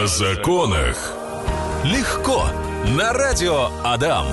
О 0.00 0.06
законах. 0.06 1.12
Легко. 1.84 2.46
На 2.96 3.12
радио 3.12 3.68
Адам. 3.84 4.24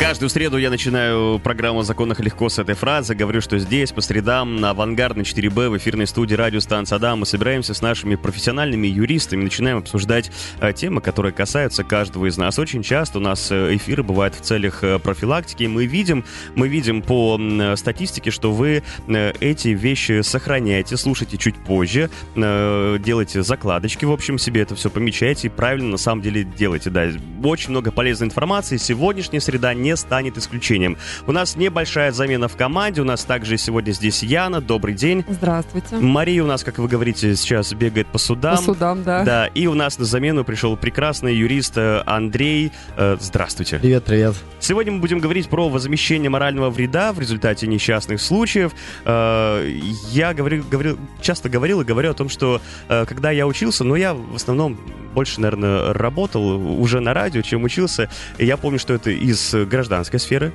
Каждую 0.00 0.30
среду 0.30 0.58
я 0.58 0.70
начинаю 0.70 1.40
программу 1.40 1.80
о 1.80 1.82
законах 1.82 2.20
легко 2.20 2.48
с 2.48 2.60
этой 2.60 2.76
фразы. 2.76 3.16
Говорю, 3.16 3.40
что 3.40 3.58
здесь, 3.58 3.90
по 3.90 4.00
средам, 4.00 4.56
на 4.56 4.70
авангардной 4.70 5.24
4Б 5.24 5.70
в 5.70 5.76
эфирной 5.76 6.06
студии 6.06 6.36
радиостанции 6.36 6.94
Адам 6.94 7.18
мы 7.18 7.26
собираемся 7.26 7.74
с 7.74 7.82
нашими 7.82 8.14
профессиональными 8.14 8.86
юристами, 8.86 9.42
начинаем 9.42 9.78
обсуждать 9.78 10.30
э, 10.60 10.72
темы, 10.72 11.00
которые 11.00 11.32
касаются 11.32 11.82
каждого 11.82 12.26
из 12.26 12.38
нас. 12.38 12.60
Очень 12.60 12.84
часто 12.84 13.18
у 13.18 13.20
нас 13.20 13.50
э, 13.50 13.74
эфиры 13.74 14.04
бывают 14.04 14.36
в 14.36 14.40
целях 14.40 14.84
э, 14.84 15.00
профилактики. 15.00 15.64
Мы 15.64 15.86
видим, 15.86 16.24
мы 16.54 16.68
видим 16.68 17.02
по 17.02 17.36
э, 17.36 17.74
статистике, 17.74 18.30
что 18.30 18.52
вы 18.52 18.84
эти 19.08 19.68
вещи 19.68 20.20
сохраняете, 20.22 20.96
слушаете 20.96 21.38
чуть 21.38 21.56
позже, 21.56 22.08
э, 22.36 22.98
делаете 23.00 23.42
закладочки, 23.42 24.04
в 24.04 24.12
общем, 24.12 24.38
себе 24.38 24.62
это 24.62 24.76
все 24.76 24.90
помечаете 24.90 25.48
и 25.48 25.50
правильно 25.50 25.90
на 25.90 25.98
самом 25.98 26.22
деле 26.22 26.44
делаете. 26.44 26.90
Да, 26.90 27.08
очень 27.42 27.70
много 27.70 27.90
полезной 27.90 28.28
информации. 28.28 28.76
Сегодняшняя 28.76 29.40
среда 29.40 29.74
не 29.74 29.87
станет 29.96 30.36
исключением. 30.38 30.96
У 31.26 31.32
нас 31.32 31.56
небольшая 31.56 32.12
замена 32.12 32.48
в 32.48 32.56
команде. 32.56 33.00
У 33.00 33.04
нас 33.04 33.24
также 33.24 33.58
сегодня 33.58 33.92
здесь 33.92 34.22
Яна. 34.22 34.60
Добрый 34.60 34.94
день. 34.94 35.24
Здравствуйте. 35.28 35.96
Мария 35.96 36.42
у 36.42 36.46
нас, 36.46 36.64
как 36.64 36.78
вы 36.78 36.88
говорите, 36.88 37.34
сейчас 37.36 37.72
бегает 37.72 38.06
по 38.08 38.18
судам. 38.18 38.56
По 38.56 38.62
судам, 38.62 39.02
да. 39.02 39.24
Да, 39.24 39.46
и 39.46 39.66
у 39.66 39.74
нас 39.74 39.98
на 39.98 40.04
замену 40.04 40.44
пришел 40.44 40.76
прекрасный 40.76 41.34
юрист 41.34 41.76
э, 41.76 42.02
Андрей. 42.06 42.72
Э, 42.96 43.16
Здравствуйте. 43.20 43.78
Привет, 43.78 44.04
привет. 44.04 44.34
Сегодня 44.60 44.92
мы 44.92 45.00
будем 45.00 45.18
говорить 45.18 45.48
про 45.48 45.68
возмещение 45.68 46.30
морального 46.30 46.70
вреда 46.70 47.12
в 47.12 47.20
результате 47.20 47.66
несчастных 47.66 48.20
случаев. 48.20 48.72
Э, 49.04 49.68
Я 50.10 50.34
говорю, 50.34 50.64
говорю, 50.70 50.98
часто 51.20 51.48
говорил 51.48 51.80
и 51.80 51.84
говорю 51.84 52.10
о 52.10 52.14
том, 52.14 52.28
что 52.28 52.60
когда 52.88 53.30
я 53.30 53.46
учился, 53.46 53.84
но 53.84 53.96
я 53.96 54.14
в 54.14 54.34
основном 54.34 54.78
больше, 55.14 55.40
наверное, 55.40 55.92
работал 55.92 56.80
уже 56.80 57.00
на 57.00 57.14
радио, 57.14 57.42
чем 57.42 57.64
учился. 57.64 58.08
И 58.38 58.46
я 58.46 58.56
помню, 58.56 58.78
что 58.78 58.94
это 58.94 59.10
из 59.10 59.52
гражданской 59.78 60.18
сферы. 60.18 60.52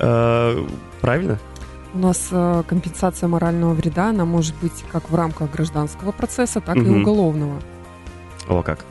Э, 0.00 0.66
Правильно? 1.00 1.38
У 1.94 1.98
нас 1.98 2.28
э, 2.32 2.62
компенсация 2.68 3.28
морального 3.28 3.72
вреда, 3.72 4.08
она 4.10 4.24
может 4.24 4.54
быть 4.56 4.84
как 4.92 5.08
в 5.10 5.14
рамках 5.14 5.50
гражданского 5.52 6.12
процесса, 6.12 6.60
так 6.60 6.76
и 6.76 6.80
Мгм. 6.80 7.02
уголовного. 7.02 7.62
О, 8.48 8.62
как. 8.62 8.84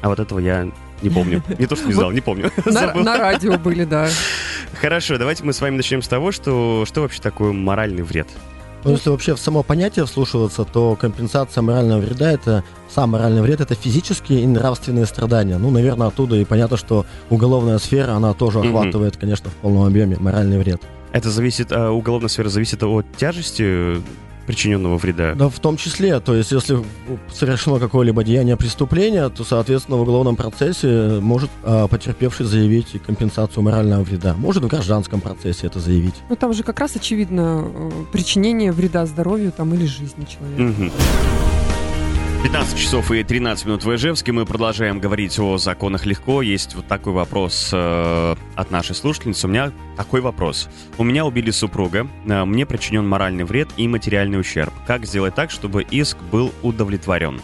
А 0.00 0.08
вот 0.08 0.18
этого 0.18 0.38
я 0.40 0.68
не 1.02 1.10
помню. 1.10 1.42
Не 1.58 1.66
то, 1.66 1.76
что 1.76 1.86
не 1.86 1.92
знал, 1.92 2.10
не 2.10 2.20
помню. 2.20 2.50
На, 2.66 2.94
на 2.94 3.16
радио 3.18 3.58
были, 3.58 3.84
да. 3.84 4.08
Хорошо, 4.80 5.18
давайте 5.18 5.44
мы 5.44 5.52
с 5.52 5.60
вами 5.60 5.76
начнем 5.76 6.00
с 6.02 6.08
того, 6.08 6.32
что 6.32 6.84
что 6.86 7.02
вообще 7.02 7.20
такое 7.22 7.52
моральный 7.52 8.02
вред. 8.02 8.28
Ну, 8.84 8.92
если 8.92 9.10
вообще 9.10 9.34
в 9.34 9.38
само 9.38 9.62
понятие 9.62 10.06
вслушиваться, 10.06 10.64
то 10.64 10.96
компенсация 10.96 11.62
морального 11.62 12.00
вреда 12.00 12.32
это 12.32 12.64
сам 12.88 13.10
моральный 13.10 13.42
вред 13.42 13.60
это 13.60 13.74
физические 13.74 14.42
и 14.42 14.46
нравственные 14.46 15.06
страдания. 15.06 15.58
Ну, 15.58 15.70
наверное, 15.70 16.08
оттуда 16.08 16.36
и 16.36 16.44
понятно, 16.44 16.76
что 16.76 17.04
уголовная 17.28 17.78
сфера, 17.78 18.12
она 18.12 18.32
тоже 18.32 18.60
охватывает, 18.60 19.16
конечно, 19.16 19.50
в 19.50 19.54
полном 19.54 19.84
объеме 19.84 20.16
моральный 20.18 20.58
вред. 20.58 20.80
Это 21.12 21.30
зависит, 21.30 21.72
а, 21.72 21.90
уголовная 21.90 22.28
сфера 22.28 22.48
зависит 22.48 22.82
от 22.82 23.04
тяжести 23.16 24.00
причиненного 24.46 24.96
вреда. 24.98 25.34
Да, 25.34 25.48
в 25.48 25.58
том 25.58 25.76
числе, 25.76 26.20
то 26.20 26.34
есть, 26.34 26.52
если 26.52 26.78
совершено 27.32 27.78
какое-либо 27.78 28.24
деяние 28.24 28.56
преступления, 28.56 29.28
то, 29.28 29.44
соответственно, 29.44 29.96
в 29.96 30.02
уголовном 30.02 30.36
процессе 30.36 31.18
может 31.20 31.50
а, 31.62 31.86
потерпевший 31.88 32.46
заявить 32.46 33.00
компенсацию 33.06 33.62
морального 33.62 34.02
вреда. 34.02 34.34
Может 34.36 34.64
в 34.64 34.68
гражданском 34.68 35.20
процессе 35.20 35.66
это 35.66 35.80
заявить. 35.80 36.14
Ну 36.28 36.36
там 36.36 36.52
же 36.52 36.62
как 36.62 36.80
раз 36.80 36.96
очевидно 36.96 37.64
э, 37.66 37.90
причинение 38.12 38.72
вреда 38.72 39.06
здоровью 39.06 39.52
там 39.52 39.74
или 39.74 39.86
жизни 39.86 40.24
человека. 40.24 40.62
Мгм. 40.62 40.92
15 42.42 42.78
часов 42.78 43.10
и 43.10 43.22
13 43.22 43.66
минут 43.66 43.84
в 43.84 43.94
Ижевске. 43.94 44.32
Мы 44.32 44.46
продолжаем 44.46 44.98
говорить 44.98 45.38
о 45.38 45.58
законах 45.58 46.06
легко. 46.06 46.40
Есть 46.40 46.74
вот 46.74 46.86
такой 46.86 47.12
вопрос 47.12 47.68
э, 47.70 48.34
от 48.54 48.70
нашей 48.70 48.94
слушательницы. 48.94 49.46
У 49.46 49.50
меня 49.50 49.72
такой 49.98 50.22
вопрос. 50.22 50.70
У 50.96 51.04
меня 51.04 51.26
убили 51.26 51.50
супруга, 51.50 52.08
э, 52.24 52.44
мне 52.46 52.64
причинен 52.64 53.06
моральный 53.06 53.44
вред 53.44 53.68
и 53.76 53.86
материальный 53.86 54.40
ущерб. 54.40 54.72
Как 54.86 55.04
сделать 55.04 55.34
так, 55.34 55.50
чтобы 55.50 55.82
иск 55.82 56.16
был 56.32 56.50
удовлетворен? 56.62 57.42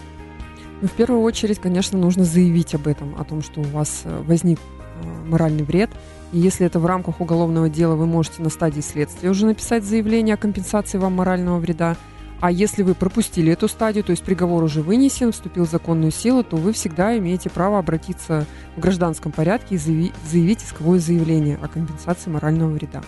Ну, 0.80 0.88
в 0.88 0.92
первую 0.92 1.20
очередь, 1.20 1.58
конечно, 1.58 1.98
нужно 1.98 2.24
заявить 2.24 2.74
об 2.74 2.86
этом, 2.86 3.16
о 3.18 3.24
том, 3.24 3.42
что 3.42 3.60
у 3.60 3.64
вас 3.64 4.00
э, 4.04 4.22
возник 4.26 4.58
э, 4.58 5.28
моральный 5.28 5.64
вред. 5.64 5.90
И 6.32 6.38
если 6.38 6.64
это 6.64 6.80
в 6.80 6.86
рамках 6.86 7.20
уголовного 7.20 7.68
дела, 7.68 7.96
вы 7.96 8.06
можете 8.06 8.40
на 8.40 8.48
стадии 8.48 8.80
следствия 8.80 9.28
уже 9.28 9.44
написать 9.44 9.84
заявление 9.84 10.36
о 10.36 10.38
компенсации 10.38 10.96
вам 10.96 11.12
морального 11.12 11.58
вреда. 11.58 11.96
А 12.40 12.50
если 12.50 12.82
вы 12.82 12.94
пропустили 12.94 13.52
эту 13.52 13.66
стадию, 13.66 14.04
то 14.04 14.10
есть 14.10 14.22
приговор 14.22 14.62
уже 14.62 14.82
вынесен, 14.82 15.32
вступил 15.32 15.66
в 15.66 15.70
законную 15.70 16.12
силу, 16.12 16.44
то 16.44 16.56
вы 16.56 16.72
всегда 16.72 17.16
имеете 17.18 17.48
право 17.48 17.78
обратиться 17.78 18.46
в 18.76 18.80
гражданском 18.80 19.32
порядке 19.32 19.76
и 19.76 19.78
заяви- 19.78 20.12
заявить 20.30 20.62
исковое 20.62 20.98
заявление 20.98 21.58
о 21.62 21.68
компенсации 21.68 22.28
морального 22.30 22.70
вреда. 22.70 23.02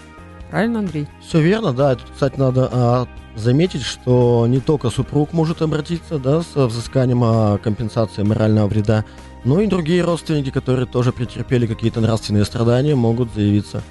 Правильно, 0.50 0.78
Андрей? 0.78 1.06
Все 1.20 1.42
верно, 1.42 1.74
да. 1.74 1.94
Тут, 1.94 2.08
кстати, 2.10 2.38
надо 2.38 2.70
а, 2.72 3.06
заметить, 3.36 3.82
что 3.82 4.46
не 4.48 4.60
только 4.60 4.88
супруг 4.88 5.34
может 5.34 5.60
обратиться 5.60 6.18
да, 6.18 6.40
с 6.40 6.54
взысканием 6.54 7.22
о 7.22 7.58
компенсации 7.58 8.22
морального 8.22 8.66
вреда, 8.66 9.04
но 9.44 9.60
и 9.60 9.66
другие 9.66 10.02
родственники, 10.02 10.50
которые 10.50 10.86
тоже 10.86 11.12
претерпели 11.12 11.66
какие-то 11.66 12.00
нравственные 12.00 12.46
страдания, 12.46 12.94
могут 12.94 13.34
заявиться 13.34 13.82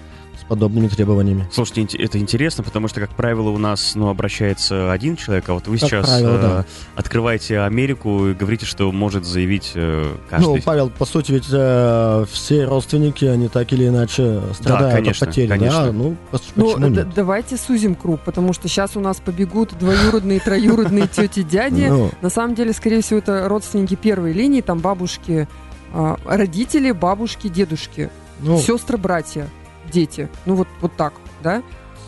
подобными 0.48 0.88
требованиями. 0.88 1.48
Слушайте, 1.52 1.98
это 1.98 2.18
интересно, 2.20 2.64
потому 2.64 2.88
что, 2.88 3.00
как 3.00 3.10
правило, 3.12 3.50
у 3.50 3.58
нас 3.58 3.94
ну, 3.96 4.10
обращается 4.10 4.92
один 4.92 5.16
человек, 5.16 5.48
а 5.50 5.54
вот 5.54 5.68
вы 5.68 5.78
Как 5.78 5.90
сейчас 5.90 6.08
правило, 6.08 6.36
э, 6.38 6.42
да. 6.42 6.66
открываете 6.96 7.60
Америку 7.60 8.28
и 8.28 8.34
говорите, 8.34 8.66
что 8.66 8.92
может 8.92 9.26
заявить 9.26 9.72
э, 9.76 10.16
каждый. 10.30 10.46
Ну, 10.46 10.62
Павел, 10.64 10.90
по 10.90 11.06
сути, 11.06 11.32
ведь 11.34 11.48
э, 11.52 12.26
все 12.32 12.66
родственники, 12.66 13.26
они 13.26 13.48
так 13.50 13.72
или 13.74 13.88
иначе 13.88 14.42
страдают 14.54 14.96
конечно, 14.96 15.26
от 15.26 15.30
потери. 15.30 15.48
конечно. 15.48 15.86
Да? 15.86 15.92
Ну, 15.92 16.16
Ну, 16.56 16.66
почему 16.66 16.80
д- 16.80 16.90
нет? 16.90 17.14
давайте 17.14 17.58
сузим 17.58 17.96
круг, 17.96 18.22
потому 18.22 18.54
что 18.54 18.68
сейчас 18.68 18.96
у 18.96 19.00
нас 19.00 19.18
побегут 19.18 19.78
двоюродные, 19.78 20.40
троюродные 20.40 21.08
тети, 21.08 21.44
дяди. 21.44 21.88
Ну, 21.90 22.12
На 22.22 22.30
самом 22.30 22.56
деле, 22.56 22.74
скорее 22.74 23.02
всего, 23.02 23.20
это 23.20 23.48
родственники 23.48 23.96
первой 23.96 24.34
линии, 24.34 24.62
там 24.62 24.80
бабушки, 24.80 25.48
а, 25.94 26.18
родители, 26.26 26.92
бабушки, 26.92 27.48
дедушки, 27.48 28.10
ну, 28.40 28.58
сестры, 28.60 28.98
братья, 28.98 29.48
дети. 29.92 30.30
Ну 30.46 30.56
вот, 30.56 30.68
вот 30.82 30.92
так, 30.96 31.14
да? 31.44 31.62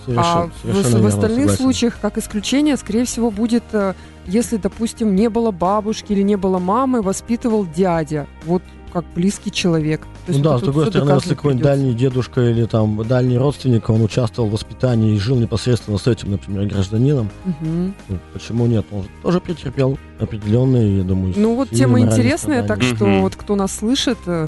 совершенно, 0.05 0.43
а 0.43 0.47
в, 0.47 0.61
совершенно 0.61 0.87
в 0.87 0.93
верно, 0.93 1.07
остальных 1.07 1.39
согласен. 1.51 1.63
случаях, 1.63 1.97
как 2.01 2.17
исключение, 2.17 2.77
скорее 2.77 3.05
всего, 3.05 3.31
будет, 3.31 3.63
э, 3.73 3.93
если, 4.25 4.57
допустим, 4.57 5.15
не 5.15 5.29
было 5.29 5.51
бабушки 5.51 6.13
или 6.13 6.21
не 6.21 6.35
было 6.35 6.57
мамы, 6.59 7.01
воспитывал 7.01 7.65
дядя. 7.65 8.27
Вот 8.45 8.63
как 8.91 9.05
близкий 9.13 9.51
человек. 9.51 10.01
То 10.01 10.07
Ну 10.29 10.33
есть 10.33 10.41
да, 10.41 10.57
с 10.57 10.61
другой 10.61 10.87
стороны, 10.87 11.11
если 11.11 11.35
какой-нибудь 11.35 11.63
дальний 11.63 11.93
дедушка 11.93 12.41
или 12.41 12.65
там 12.65 13.05
дальний 13.07 13.37
родственник, 13.37 13.87
он 13.87 14.01
участвовал 14.01 14.49
в 14.49 14.53
воспитании 14.53 15.13
и 15.13 15.19
жил 15.19 15.35
непосредственно 15.37 15.99
с 15.99 16.07
этим, 16.07 16.31
например, 16.31 16.65
гражданином, 16.65 17.29
Мгм. 17.45 17.93
ну, 18.07 18.17
почему 18.33 18.65
нет? 18.65 18.87
Он 18.91 19.03
же 19.03 19.09
тоже 19.21 19.41
претерпел 19.41 19.99
определенные, 20.19 20.97
я 20.97 21.03
думаю, 21.03 21.33
Ну 21.37 21.53
вот 21.55 21.69
тема 21.69 21.99
интересная, 21.99 22.63
так 22.63 22.81
что 22.81 23.05
Мгм. 23.05 23.21
вот 23.21 23.35
кто 23.35 23.55
нас 23.55 23.75
слышит, 23.75 24.17
э, 24.25 24.47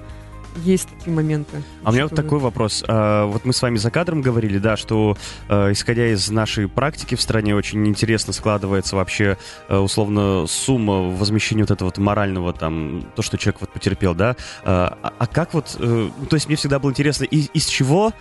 есть 0.57 0.89
такие 0.89 1.15
моменты. 1.15 1.63
А 1.83 1.89
у 1.89 1.93
меня 1.93 2.03
вот 2.03 2.15
такой 2.15 2.39
вопрос. 2.39 2.83
А, 2.87 3.25
Вот 3.25 3.45
мы 3.45 3.53
с 3.53 3.61
вами 3.61 3.77
за 3.77 3.91
кадром 3.91 4.21
говорили, 4.21 4.57
да, 4.57 4.77
что 4.77 5.17
э, 5.49 5.71
исходя 5.71 6.07
из 6.07 6.29
нашей 6.29 6.67
практики 6.67 7.15
в 7.15 7.21
стране 7.21 7.55
очень 7.55 7.87
интересно 7.87 8.33
складывается 8.33 8.95
вообще 8.95 9.37
э, 9.69 9.77
условно 9.77 10.45
сумма 10.47 11.09
возмещения 11.09 11.63
вот 11.63 11.71
этого 11.71 11.87
вот 11.87 11.97
морального 11.97 12.53
там 12.53 13.05
то, 13.15 13.21
что 13.21 13.37
человек 13.37 13.61
вот 13.61 13.71
потерпел, 13.71 14.13
да. 14.13 14.35
А 14.63 14.97
а 15.01 15.27
как 15.27 15.53
вот, 15.53 15.75
э, 15.79 16.09
ну, 16.17 16.25
то 16.25 16.35
есть 16.35 16.47
мне 16.47 16.55
всегда 16.55 16.79
было 16.79 16.91
интересно, 16.91 17.25
из, 17.25 17.49
из 17.53 17.65
чего 17.67 18.13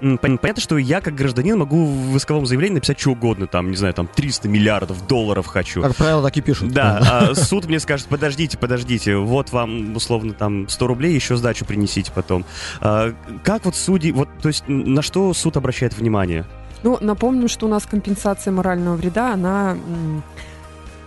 Понятно, 0.00 0.60
что 0.60 0.78
я 0.78 1.00
как 1.00 1.14
гражданин 1.14 1.58
могу 1.58 1.84
в 1.86 2.16
исковом 2.16 2.46
заявлении 2.46 2.76
написать 2.76 3.00
что 3.00 3.10
угодно, 3.10 3.46
там, 3.46 3.70
не 3.70 3.76
знаю, 3.76 3.94
там 3.94 4.06
300 4.06 4.48
миллиардов 4.48 5.06
долларов 5.06 5.46
хочу. 5.46 5.82
Как 5.82 5.96
правило, 5.96 6.22
так 6.22 6.36
и 6.36 6.40
пишут. 6.40 6.72
Да, 6.72 6.98
а 7.30 7.34
суд 7.34 7.66
мне 7.66 7.80
скажет, 7.80 8.06
подождите, 8.06 8.58
подождите, 8.58 9.16
вот 9.16 9.52
вам, 9.52 9.96
условно, 9.96 10.32
там 10.32 10.68
100 10.68 10.86
рублей, 10.86 11.14
еще 11.14 11.36
сдачу 11.36 11.64
принесите 11.64 12.12
потом. 12.14 12.44
А, 12.80 13.12
как 13.42 13.64
вот 13.64 13.76
судьи, 13.76 14.12
вот, 14.12 14.28
то 14.40 14.48
есть 14.48 14.64
на 14.68 15.02
что 15.02 15.32
суд 15.34 15.56
обращает 15.56 15.96
внимание? 15.96 16.44
Ну, 16.82 16.98
напомним, 17.00 17.48
что 17.48 17.66
у 17.66 17.68
нас 17.68 17.86
компенсация 17.86 18.52
морального 18.52 18.96
вреда, 18.96 19.32
она 19.32 19.76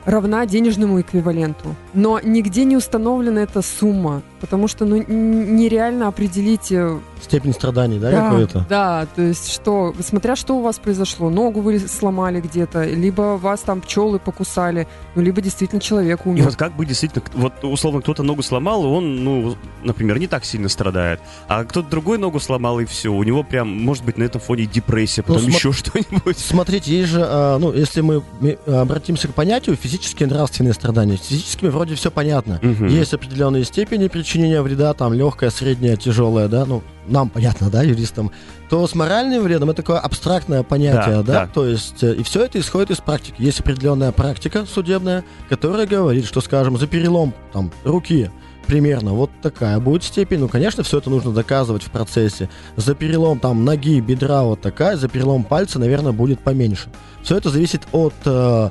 равна 0.05 0.45
денежному 0.45 0.99
эквиваленту. 1.01 1.75
Но 1.93 2.19
нигде 2.19 2.65
не 2.65 2.75
установлена 2.75 3.41
эта 3.41 3.61
сумма. 3.61 4.21
Потому 4.41 4.67
что 4.67 4.85
ну, 4.85 4.97
нереально 5.07 6.07
определить 6.07 6.71
э, 6.71 6.99
Степень 7.21 7.53
страданий, 7.53 7.99
да, 7.99 8.11
да, 8.11 8.21
какой-то? 8.29 8.65
Да, 8.67 9.07
то 9.15 9.21
есть 9.21 9.51
что, 9.53 9.93
смотря 10.01 10.35
что 10.35 10.57
у 10.57 10.61
вас 10.61 10.79
произошло, 10.79 11.29
ногу 11.29 11.61
вы 11.61 11.79
сломали 11.79 12.41
где-то, 12.41 12.83
либо 12.83 13.37
вас 13.37 13.61
там 13.61 13.79
пчелы 13.81 14.17
покусали, 14.19 14.87
ну, 15.15 15.21
либо 15.21 15.39
действительно 15.41 15.79
человек 15.79 16.21
И 16.25 16.29
умер. 16.29 16.43
вот 16.45 16.55
как 16.55 16.75
бы 16.75 16.85
действительно, 16.85 17.23
вот 17.35 17.53
условно 17.63 18.01
кто-то 18.01 18.23
ногу 18.23 18.41
сломал, 18.41 18.83
и 18.83 18.87
он, 18.87 19.23
ну, 19.23 19.55
например, 19.83 20.17
не 20.19 20.27
так 20.27 20.43
сильно 20.45 20.67
страдает, 20.67 21.19
а 21.47 21.63
кто-то 21.63 21.87
другой 21.89 22.17
ногу 22.17 22.39
сломал, 22.39 22.79
и 22.79 22.85
все, 22.85 23.09
у 23.09 23.21
него 23.23 23.43
прям, 23.43 23.67
может 23.69 24.03
быть, 24.03 24.17
на 24.17 24.23
этом 24.23 24.41
фоне 24.41 24.65
депрессия, 24.65 25.21
потом 25.21 25.43
Ну, 25.43 25.49
смо- 25.49 25.55
еще 25.55 25.71
что-нибудь. 25.71 26.37
Смотрите, 26.39 26.91
есть 26.97 27.09
же, 27.11 27.21
а, 27.23 27.59
ну, 27.59 27.71
если 27.71 28.01
мы 28.01 28.23
ми- 28.39 28.57
обратимся 28.65 29.27
к 29.27 29.33
понятию 29.35 29.75
физические 29.75 30.27
и 30.27 30.31
нравственные 30.31 30.73
страдания, 30.73 31.17
с 31.17 31.27
физическими 31.27 31.69
вроде 31.69 31.93
все 31.95 32.09
понятно. 32.09 32.59
Мгм. 32.63 32.87
Есть 32.87 33.13
определенные 33.13 33.63
степени 33.63 34.07
причинения 34.31 34.61
вреда, 34.61 34.93
там 34.93 35.11
легкая, 35.13 35.49
средняя, 35.49 35.97
тяжелая, 35.97 36.47
да, 36.47 36.65
ну, 36.65 36.83
нам 37.05 37.29
понятно, 37.29 37.69
да, 37.69 37.83
юристам, 37.83 38.31
то 38.69 38.87
с 38.87 38.95
моральным 38.95 39.43
вредом 39.43 39.69
это 39.71 39.81
такое 39.81 39.99
абстрактное 39.99 40.63
понятие, 40.63 41.17
Да, 41.17 41.23
да, 41.23 41.33
да. 41.33 41.49
то 41.53 41.65
есть, 41.65 42.01
э, 42.01 42.15
и 42.15 42.23
все 42.23 42.45
это 42.45 42.57
исходит 42.57 42.91
из 42.91 42.97
практики. 42.97 43.35
Есть 43.39 43.59
определенная 43.59 44.13
практика 44.13 44.65
судебная, 44.65 45.25
которая 45.49 45.85
говорит, 45.85 46.25
что, 46.25 46.39
скажем, 46.39 46.77
за 46.77 46.87
перелом 46.87 47.33
там 47.51 47.71
руки 47.83 48.31
примерно 48.67 49.11
вот 49.11 49.31
такая 49.41 49.79
будет 49.79 50.03
степень. 50.03 50.39
Ну, 50.39 50.47
конечно, 50.47 50.81
все 50.83 50.99
это 50.99 51.09
нужно 51.09 51.33
доказывать 51.33 51.83
в 51.83 51.91
процессе. 51.91 52.47
За 52.77 52.95
перелом 52.95 53.37
там 53.39 53.65
ноги, 53.65 53.99
бедра 53.99 54.43
вот 54.43 54.61
такая, 54.61 54.95
за 54.95 55.09
перелом 55.09 55.43
пальца, 55.43 55.77
наверное, 55.77 56.13
будет 56.13 56.39
поменьше. 56.39 56.89
Все 57.21 57.35
это 57.35 57.49
зависит 57.49 57.81
от 57.91 58.13
э, 58.23 58.69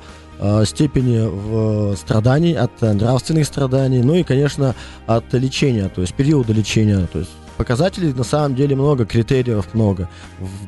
степени 0.65 1.19
в- 1.27 1.97
страданий, 1.97 2.55
от 2.55 2.71
э, 2.83 2.93
нравственных 2.93 3.47
страданий, 3.47 4.03
ну 4.03 4.15
и, 4.15 4.23
конечно, 4.23 4.75
от 5.07 5.33
лечения, 5.35 5.89
то 5.95 6.01
есть 6.01 6.15
периода 6.15 6.53
лечения. 6.53 7.07
То 7.13 7.19
есть 7.21 7.31
показателей 7.65 8.15
на 8.15 8.25
самом 8.25 8.55
деле 8.55 8.75
много, 8.75 9.05
критериев 9.05 9.75
много. 9.75 10.09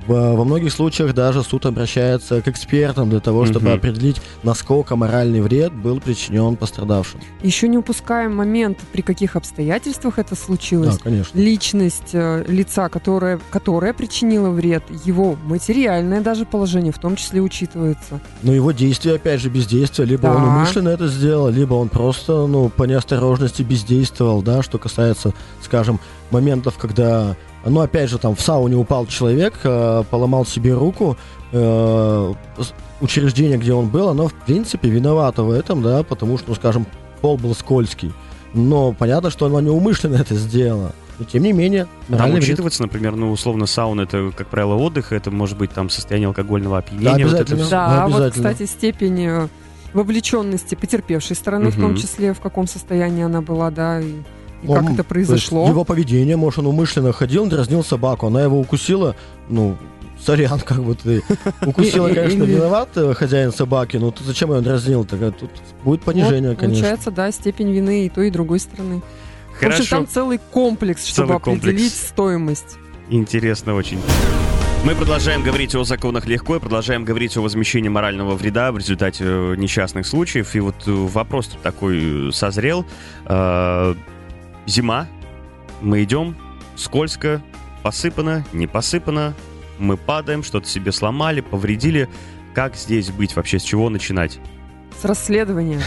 В- 0.06 0.34
во 0.36 0.44
многих 0.44 0.72
случаях 0.72 1.14
даже 1.14 1.42
суд 1.42 1.64
обращается 1.64 2.42
к 2.42 2.48
экспертам 2.48 3.08
для 3.08 3.20
того, 3.20 3.46
чтобы 3.46 3.68
Мгм. 3.70 3.78
определить, 3.78 4.20
насколько 4.42 4.94
моральный 4.94 5.40
вред 5.40 5.72
был 5.72 6.00
причинен 6.00 6.56
пострадавшим. 6.56 7.20
Еще 7.42 7.68
не 7.68 7.78
упускаем 7.78 8.36
момент, 8.36 8.78
при 8.92 9.00
каких 9.00 9.36
обстоятельствах 9.36 10.18
это 10.18 10.34
случилось. 10.36 10.96
Да, 10.98 11.02
конечно. 11.02 11.38
Личность 11.38 12.10
э, 12.12 12.44
лица, 12.46 12.90
которое, 12.90 13.40
которое 13.50 13.94
причинило 13.94 14.50
вред, 14.50 14.82
его 15.06 15.36
материальное 15.44 16.20
даже 16.20 16.44
положение 16.44 16.92
в 16.92 16.98
том 16.98 17.16
числе 17.16 17.40
учитывается. 17.40 18.20
Но 18.42 18.52
его 18.52 18.72
действие, 18.72 19.14
опять 19.14 19.40
же, 19.40 19.48
бездействие. 19.48 20.06
Либо 20.06 20.24
Да. 20.24 20.34
он 20.36 20.44
умышленно 20.44 20.90
это 20.90 21.08
сделал, 21.08 21.48
либо 21.48 21.72
он 21.74 21.88
просто, 21.88 22.46
ну, 22.46 22.68
по 22.68 22.84
неосторожности 22.84 23.62
бездействовал, 23.62 24.42
да, 24.42 24.62
что 24.62 24.76
касается, 24.78 25.32
скажем, 25.62 25.98
моментов, 26.32 26.78
когда, 26.78 27.36
ну, 27.64 27.80
опять 27.80 28.10
же, 28.10 28.18
там 28.18 28.34
в 28.34 28.40
сауне 28.40 28.76
упал 28.76 29.06
человек, 29.06 29.54
э, 29.64 30.04
поломал 30.10 30.44
себе 30.46 30.74
руку, 30.74 31.16
э, 31.52 32.34
учреждение, 33.00 33.58
где 33.58 33.72
он 33.74 33.88
был, 33.88 34.08
оно, 34.08 34.28
в 34.28 34.34
принципе, 34.34 34.88
виновато 34.88 35.42
в 35.42 35.50
этом, 35.50 35.82
да, 35.82 36.02
потому 36.02 36.38
что, 36.38 36.50
ну, 36.50 36.54
скажем, 36.54 36.86
пол 37.20 37.36
был 37.36 37.54
скользкий. 37.54 38.12
Но 38.54 38.92
понятно, 38.92 39.30
что 39.30 39.46
оно 39.46 39.60
неумышленно 39.60 40.16
это 40.16 40.34
сделало. 40.34 40.92
Но, 41.18 41.24
тем 41.24 41.42
не 41.42 41.52
менее, 41.52 41.84
Там 42.08 42.16
моральный 42.16 42.36
вред. 42.36 42.44
учитывается, 42.48 42.82
например, 42.82 43.16
ну, 43.16 43.30
условно, 43.30 43.66
сауна, 43.66 44.02
это, 44.02 44.32
как 44.36 44.48
правило, 44.48 44.74
отдых, 44.74 45.12
это 45.12 45.30
может 45.30 45.58
быть 45.58 45.70
там 45.72 45.90
состояние 45.90 46.28
алкогольного 46.28 46.76
Да, 46.76 46.78
опьянения. 46.78 47.24
вот 47.26 47.34
это 47.34 47.54
обязательно. 47.54 47.68
Да, 47.70 47.86
Ну, 47.88 47.94
а 47.94 48.08
вот, 48.08 48.14
обязательно. 48.22 48.50
кстати, 48.52 48.68
степень 48.70 49.26
э, 49.26 49.48
вовлеченности 49.94 50.74
потерпевшей 50.74 51.36
стороны, 51.36 51.70
в 51.70 51.76
том 51.80 51.96
числе, 51.96 52.32
в 52.32 52.40
каком 52.40 52.66
состоянии 52.66 53.24
она 53.24 53.40
была, 53.42 53.70
да, 53.70 54.00
и, 54.00 54.14
и 54.62 54.66
Он- 54.68 54.84
как 54.84 54.94
это 54.94 55.04
произошло. 55.04 55.68
его 55.68 55.84
поведение, 55.84 56.36
может, 56.36 56.60
он 56.60 56.66
умышленно 56.66 57.12
ходил, 57.12 57.46
дразнил 57.46 57.82
собаку, 57.84 58.26
она 58.28 58.42
его 58.42 58.58
укусила, 58.60 59.16
ну, 59.48 59.76
сорян, 60.24 60.60
как 60.64 60.82
бы 60.82 60.94
ты 60.94 61.22
укусила, 61.66 62.08
конечно, 62.08 62.44
виноват 62.44 62.90
э, 62.96 63.12
хозяин 63.14 63.52
собаки, 63.52 63.96
но 63.96 64.10
ты 64.10 64.22
зачем 64.24 64.52
ее 64.52 64.60
дразнил? 64.60 65.04
Так, 65.04 65.36
тут 65.36 65.50
будет 65.84 66.02
понижение, 66.02 66.50
Вот, 66.50 66.58
конечно. 66.60 66.82
Получается, 66.82 67.10
да, 67.10 67.32
степень 67.32 67.72
вины 67.72 68.06
и 68.06 68.08
той, 68.08 68.28
и 68.28 68.30
другой 68.30 68.60
стороны. 68.60 69.02
В 69.52 69.56
общем, 69.56 69.70
Хорошо. 69.72 69.96
там 69.96 70.06
целый 70.08 70.38
комплекс, 70.50 71.04
чтобы 71.06 71.28
Целый 71.28 71.40
комплекс. 71.40 71.64
определить 71.64 71.94
стоимость. 71.94 72.78
Интересно 73.10 73.74
очень. 73.74 74.00
Мы 74.84 74.96
продолжаем 74.96 75.44
говорить 75.44 75.74
о 75.76 75.84
законах 75.84 76.26
легко 76.26 76.56
и 76.56 76.58
продолжаем 76.58 77.04
говорить 77.04 77.36
о 77.36 77.40
возмещении 77.42 77.88
морального 77.88 78.34
вреда 78.34 78.72
в 78.72 78.78
результате 78.78 79.24
э, 79.24 79.54
несчастных 79.56 80.06
случаев. 80.08 80.56
И 80.56 80.60
вот 80.60 80.74
э, 80.86 80.90
вопрос 80.90 81.46
тут 81.48 81.60
такой 81.62 82.32
созрел. 82.32 82.84
Зима, 84.66 85.08
мы 85.80 86.02
идем, 86.04 86.36
скользко, 86.76 87.42
посыпано, 87.82 88.44
не 88.52 88.66
посыпано, 88.66 89.34
мы 89.78 89.96
падаем, 89.96 90.42
что-то 90.42 90.68
себе 90.68 90.92
сломали, 90.92 91.40
повредили. 91.40 92.08
Как 92.54 92.76
здесь 92.76 93.10
быть 93.10 93.34
вообще, 93.34 93.58
с 93.58 93.62
чего 93.62 93.88
начинать? 93.88 94.38
С 95.00 95.04
расследования. 95.04 95.80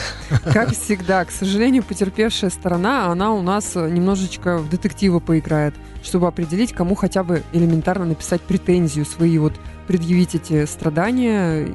Как 0.51 0.73
всегда, 0.73 1.23
к 1.23 1.31
сожалению, 1.31 1.83
потерпевшая 1.83 2.49
сторона, 2.49 3.05
она 3.11 3.33
у 3.33 3.41
нас 3.41 3.75
э, 3.75 3.89
немножечко 3.89 4.57
в 4.57 4.69
детектива 4.69 5.19
поиграет, 5.19 5.75
чтобы 6.03 6.27
определить, 6.27 6.73
кому 6.73 6.95
хотя 6.95 7.23
бы 7.23 7.43
элементарно 7.53 8.05
написать 8.05 8.41
претензию, 8.41 9.05
свои 9.05 9.37
вот 9.37 9.53
предъявить 9.87 10.35
эти 10.35 10.65
страдания. 10.65 11.69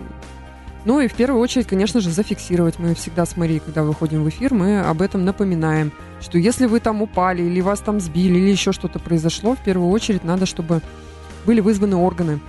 Ну 0.84 1.00
и 1.00 1.08
в 1.08 1.14
первую 1.14 1.40
очередь, 1.42 1.66
конечно 1.66 2.00
же, 2.00 2.10
зафиксировать. 2.10 2.78
Мы 2.78 2.94
всегда 2.94 3.26
с 3.26 3.36
Марией, 3.36 3.60
когда 3.60 3.82
выходим 3.82 4.24
в 4.24 4.28
эфир, 4.30 4.54
мы 4.54 4.80
об 4.80 5.02
этом 5.02 5.24
напоминаем, 5.24 5.92
что 6.20 6.38
если 6.38 6.66
вы 6.66 6.80
там 6.80 7.02
упали, 7.02 7.42
или 7.42 7.60
вас 7.60 7.80
там 7.80 8.00
сбили, 8.00 8.38
или 8.38 8.50
еще 8.50 8.72
что-то 8.72 8.98
произошло, 8.98 9.54
в 9.54 9.62
первую 9.62 9.90
очередь 9.90 10.24
надо, 10.24 10.46
чтобы 10.46 10.80
были 11.44 11.60
вызваны 11.60 11.96
органы. 11.96 12.40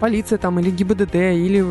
Полиция 0.00 0.38
там, 0.38 0.58
или 0.60 0.70
ГИБДД, 0.70 1.14
или 1.14 1.64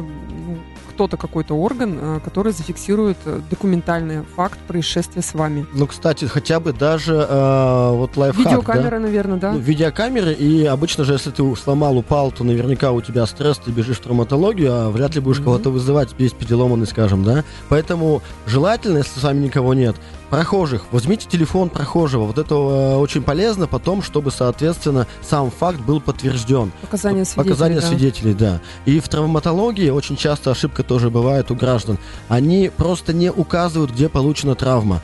кто-то, 0.96 1.18
какой-то 1.18 1.56
орган, 1.56 2.00
э, 2.02 2.20
который 2.24 2.54
зафиксирует 2.54 3.18
э, 3.26 3.42
документальный 3.50 4.24
факт 4.36 4.58
происшествия 4.60 5.22
с 5.22 5.34
вами. 5.34 5.66
Ну, 5.74 5.88
кстати, 5.88 6.24
хотя 6.24 6.62
бы 6.62 6.72
даже 6.72 7.16
э, 7.16 7.90
вот 7.92 8.16
лайфхак, 8.16 8.44
да? 8.46 8.50
Видеокамера, 8.52 9.00
наверное, 9.00 9.38
да? 9.38 9.52
Ну, 9.52 9.60
видеокамеры, 9.60 10.32
и 10.32 10.66
обычно 10.66 11.04
же, 11.04 11.12
если 11.14 11.32
ты 11.32 11.44
сломал, 11.58 11.98
упал, 11.98 12.32
то 12.32 12.46
наверняка 12.46 12.94
у 12.94 13.02
тебя 13.02 13.26
стресс, 13.26 13.58
ты 13.58 13.72
бежишь 13.72 13.98
в 13.98 14.02
травматологию, 14.04 14.72
а 14.72 14.90
вряд 14.90 15.16
ли 15.16 15.22
будешь 15.22 15.40
Мгм. 15.40 15.46
кого-то 15.46 15.70
вызывать, 15.70 16.16
весь 16.18 16.32
переломанный, 16.32 16.88
скажем, 16.88 17.26
да? 17.26 17.44
Поэтому 17.68 18.22
желательно, 18.48 19.00
если 19.00 19.20
с 19.20 19.24
вами 19.24 19.44
никого 19.44 19.74
нет, 19.74 19.98
прохожих, 20.30 20.86
возьмите 20.92 21.28
телефон 21.28 21.70
прохожего, 21.70 22.26
вот 22.26 22.38
это 22.38 22.56
э, 22.56 22.96
очень 22.96 23.24
полезно 23.24 23.68
потом, 23.68 24.02
чтобы, 24.02 24.32
соответственно, 24.32 25.08
сам 25.22 25.52
факт 25.52 25.80
был 25.80 26.02
подтвержден. 26.02 26.72
Показания 26.82 27.26
свидетелей. 27.26 27.50
Показания 27.50 27.82
да. 27.82 27.88
свидетелей, 27.88 28.34
да. 28.34 28.62
И 28.86 29.00
в 29.00 29.08
травматологии 29.10 29.90
очень 29.90 30.16
часто 30.16 30.52
ошибка 30.52 30.84
тоже 30.84 31.10
бывает 31.10 31.52
у 31.52 31.56
граждан. 31.56 31.98
Они 32.28 32.72
просто 32.76 33.14
не 33.14 33.32
указывают, 33.32 33.92
где 33.92 34.10
получена 34.10 34.56
травма. 34.56 35.02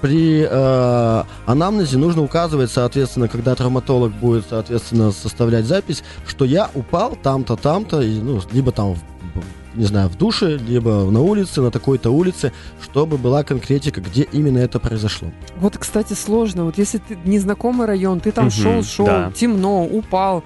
При 0.00 0.46
э, 0.50 1.24
анамнезе 1.46 1.96
нужно 1.96 2.22
указывать, 2.22 2.72
соответственно, 2.72 3.28
когда 3.28 3.54
травматолог 3.54 4.12
будет, 4.12 4.46
соответственно, 4.50 5.12
составлять 5.12 5.64
запись, 5.64 6.02
что 6.26 6.44
я 6.44 6.70
упал 6.74 7.16
там-то, 7.22 7.56
там-то, 7.56 8.00
и, 8.00 8.18
ну, 8.18 8.40
либо 8.52 8.72
там, 8.72 8.94
в- 8.94 9.02
не 9.74 9.84
знаю, 9.84 10.08
в 10.08 10.16
душе, 10.16 10.56
либо 10.56 11.10
на 11.10 11.20
улице, 11.20 11.60
на 11.60 11.70
такой-то 11.70 12.10
улице, 12.10 12.52
чтобы 12.82 13.18
была 13.18 13.44
конкретика, 13.44 14.00
где 14.00 14.22
именно 14.22 14.58
это 14.58 14.78
произошло. 14.80 15.30
Вот, 15.56 15.78
кстати, 15.78 16.14
сложно. 16.14 16.64
Вот 16.64 16.78
если 16.78 16.98
ты 16.98 17.18
незнакомый 17.24 17.86
район, 17.86 18.20
ты 18.20 18.32
там 18.32 18.46
Мгм, 18.46 18.52
шел, 18.52 18.82
шел, 18.82 19.06
да. 19.06 19.32
темно, 19.34 19.84
упал. 19.84 20.42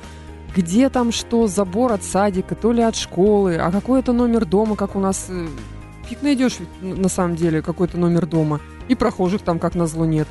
Где 0.55 0.89
там 0.89 1.11
что, 1.11 1.47
забор 1.49 1.93
от 1.93 2.05
садика, 2.05 2.55
то 2.55 2.71
ли 2.73 2.83
от 2.83 2.95
школы, 2.97 3.57
а 3.57 3.73
какой 3.73 4.01
это 4.01 4.13
номер 4.13 4.45
дома, 4.45 4.77
как 4.77 4.95
у 4.95 5.01
нас... 5.01 5.27
э, 5.29 5.47
Фиг 6.09 6.23
найдешь 6.23 6.59
ведь, 6.61 6.99
на 6.99 7.09
самом 7.09 7.35
деле 7.35 7.63
какой-то 7.63 7.99
номер 7.99 8.27
дома. 8.27 8.61
И 8.89 8.95
прохожих 8.95 9.41
там, 9.43 9.59
как 9.59 9.75
назло, 9.75 10.05
нет. 10.05 10.29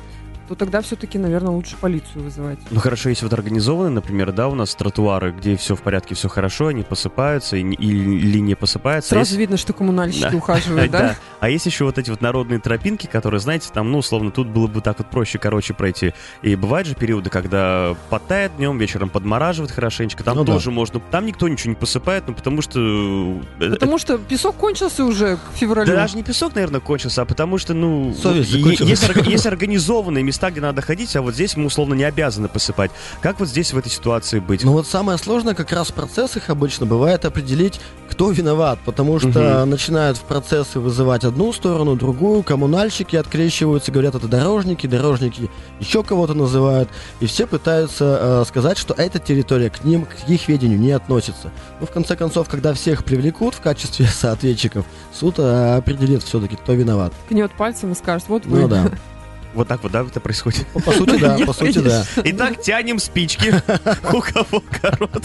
То 0.48 0.54
тогда 0.54 0.82
все-таки, 0.82 1.18
наверное, 1.18 1.52
лучше 1.52 1.76
полицию 1.80 2.24
вызывать. 2.24 2.58
Ну 2.70 2.78
хорошо, 2.78 3.08
если 3.08 3.24
вот 3.24 3.32
организованы, 3.32 3.88
например, 3.90 4.30
да, 4.32 4.48
у 4.48 4.54
нас 4.54 4.74
тротуары, 4.74 5.32
где 5.32 5.56
все 5.56 5.74
в 5.74 5.80
порядке, 5.80 6.14
все 6.14 6.28
хорошо, 6.28 6.66
они 6.66 6.82
посыпаются 6.82 7.56
или, 7.56 7.74
или 7.76 8.38
не 8.40 8.54
посыпаются. 8.54 9.10
Сразу 9.10 9.30
Если- 9.30 9.40
видно, 9.40 9.56
что 9.56 9.72
коммунальщики 9.72 10.28
Да. 10.30 10.36
ухаживают, 10.36 10.90
да? 10.92 10.98
Да. 10.98 11.16
А 11.40 11.48
есть 11.48 11.64
еще 11.64 11.84
вот 11.84 11.96
эти 11.98 12.10
вот 12.10 12.20
народные 12.20 12.60
тропинки, 12.60 13.06
которые, 13.06 13.40
знаете, 13.40 13.70
там, 13.72 13.90
ну, 13.90 13.98
условно, 13.98 14.30
тут 14.30 14.48
было 14.48 14.66
бы 14.66 14.80
так 14.82 14.98
вот 14.98 15.08
проще, 15.10 15.38
короче, 15.38 15.72
пройти. 15.72 16.12
И 16.42 16.56
бывают 16.56 16.86
же 16.88 16.94
периоды, 16.94 17.30
когда 17.30 17.96
подтает 18.10 18.56
днем, 18.56 18.76
вечером 18.78 19.08
подмораживает 19.08 19.70
хорошенечко. 19.72 20.24
Там 20.24 20.36
Ну 20.36 20.44
да. 20.44 20.52
тоже 20.52 20.70
можно. 20.70 21.00
Там 21.10 21.24
никто 21.26 21.48
ничего 21.48 21.70
не 21.70 21.76
посыпает, 21.76 22.24
ну, 22.26 22.34
потому 22.34 22.60
что... 22.60 23.40
э, 23.60 23.70
Потому 23.70 23.98
что 23.98 24.18
песок 24.18 24.56
кончился 24.56 25.04
уже 25.04 25.36
к 25.36 25.56
февралю. 25.56 25.86
Да 25.86 25.94
даже 25.96 26.16
не 26.16 26.22
песок, 26.22 26.54
наверное, 26.54 26.80
кончился, 26.80 27.22
а 27.22 27.24
потому 27.24 27.56
что, 27.58 27.72
ну, 27.72 28.14
Совесть 28.14 28.50
закончилась. 28.50 28.90
есть, 28.90 29.26
есть 29.26 29.46
организованные 29.46 30.22
места, 30.34 30.50
где 30.50 30.60
надо 30.60 30.82
ходить, 30.82 31.14
а 31.16 31.22
вот 31.22 31.34
здесь 31.34 31.56
мы 31.56 31.66
условно 31.66 31.94
не 31.94 32.02
обязаны 32.02 32.48
посыпать. 32.48 32.90
Как 33.20 33.38
вот 33.38 33.48
здесь 33.48 33.72
в 33.72 33.78
этой 33.78 33.90
ситуации 33.90 34.40
быть? 34.40 34.64
Ну 34.64 34.72
вот 34.72 34.86
самое 34.86 35.16
сложное 35.16 35.54
как 35.54 35.70
раз 35.70 35.88
в 35.88 35.94
процессах 35.94 36.50
обычно 36.50 36.86
бывает 36.86 37.24
определить, 37.24 37.80
кто 38.10 38.30
виноват, 38.30 38.78
потому 38.84 39.20
что 39.20 39.28
Мгм. 39.62 39.70
начинают 39.70 40.18
в 40.18 40.22
процессы 40.22 40.80
вызывать 40.80 41.24
одну 41.24 41.52
сторону, 41.52 41.94
другую, 41.94 42.42
коммунальщики 42.42 43.14
открещиваются, 43.14 43.92
говорят, 43.92 44.16
это 44.16 44.26
дорожники, 44.26 44.88
дорожники 44.88 45.50
еще 45.78 46.02
кого-то 46.02 46.34
называют, 46.34 46.88
и 47.20 47.26
все 47.26 47.46
пытаются 47.46 48.18
э, 48.20 48.44
сказать, 48.48 48.76
что 48.76 48.92
эта 48.94 49.20
территория 49.20 49.70
к 49.70 49.84
ним, 49.84 50.04
к 50.06 50.28
их 50.28 50.48
ведению 50.48 50.80
не 50.80 50.90
относится. 50.90 51.52
Ну, 51.80 51.86
в 51.86 51.90
конце 51.90 52.16
концов, 52.16 52.48
когда 52.48 52.74
всех 52.74 53.04
привлекут 53.04 53.54
в 53.54 53.60
качестве 53.60 54.06
соответчиков, 54.12 54.84
суд 55.12 55.36
э, 55.38 55.76
определит 55.76 56.24
все-таки, 56.24 56.56
кто 56.56 56.72
виноват. 56.72 57.12
Кнет 57.28 57.52
пальцем 57.52 57.92
и 57.92 57.94
скажет, 57.94 58.28
вот 58.28 58.46
вы. 58.46 58.62
Ну 58.62 58.68
да. 58.68 58.90
Вот 59.54 59.68
так 59.68 59.82
вот, 59.82 59.92
да, 59.92 60.02
это 60.02 60.20
происходит? 60.20 60.66
По, 60.84 60.92
сути, 60.92 61.18
да, 61.18 61.38
по 61.46 61.52
сути, 61.52 61.78
да. 61.78 62.04
Итак, 62.24 62.60
тянем 62.60 62.98
спички. 62.98 63.54
У 64.12 64.20
кого. 64.20 64.62
Кто-то 64.70 65.20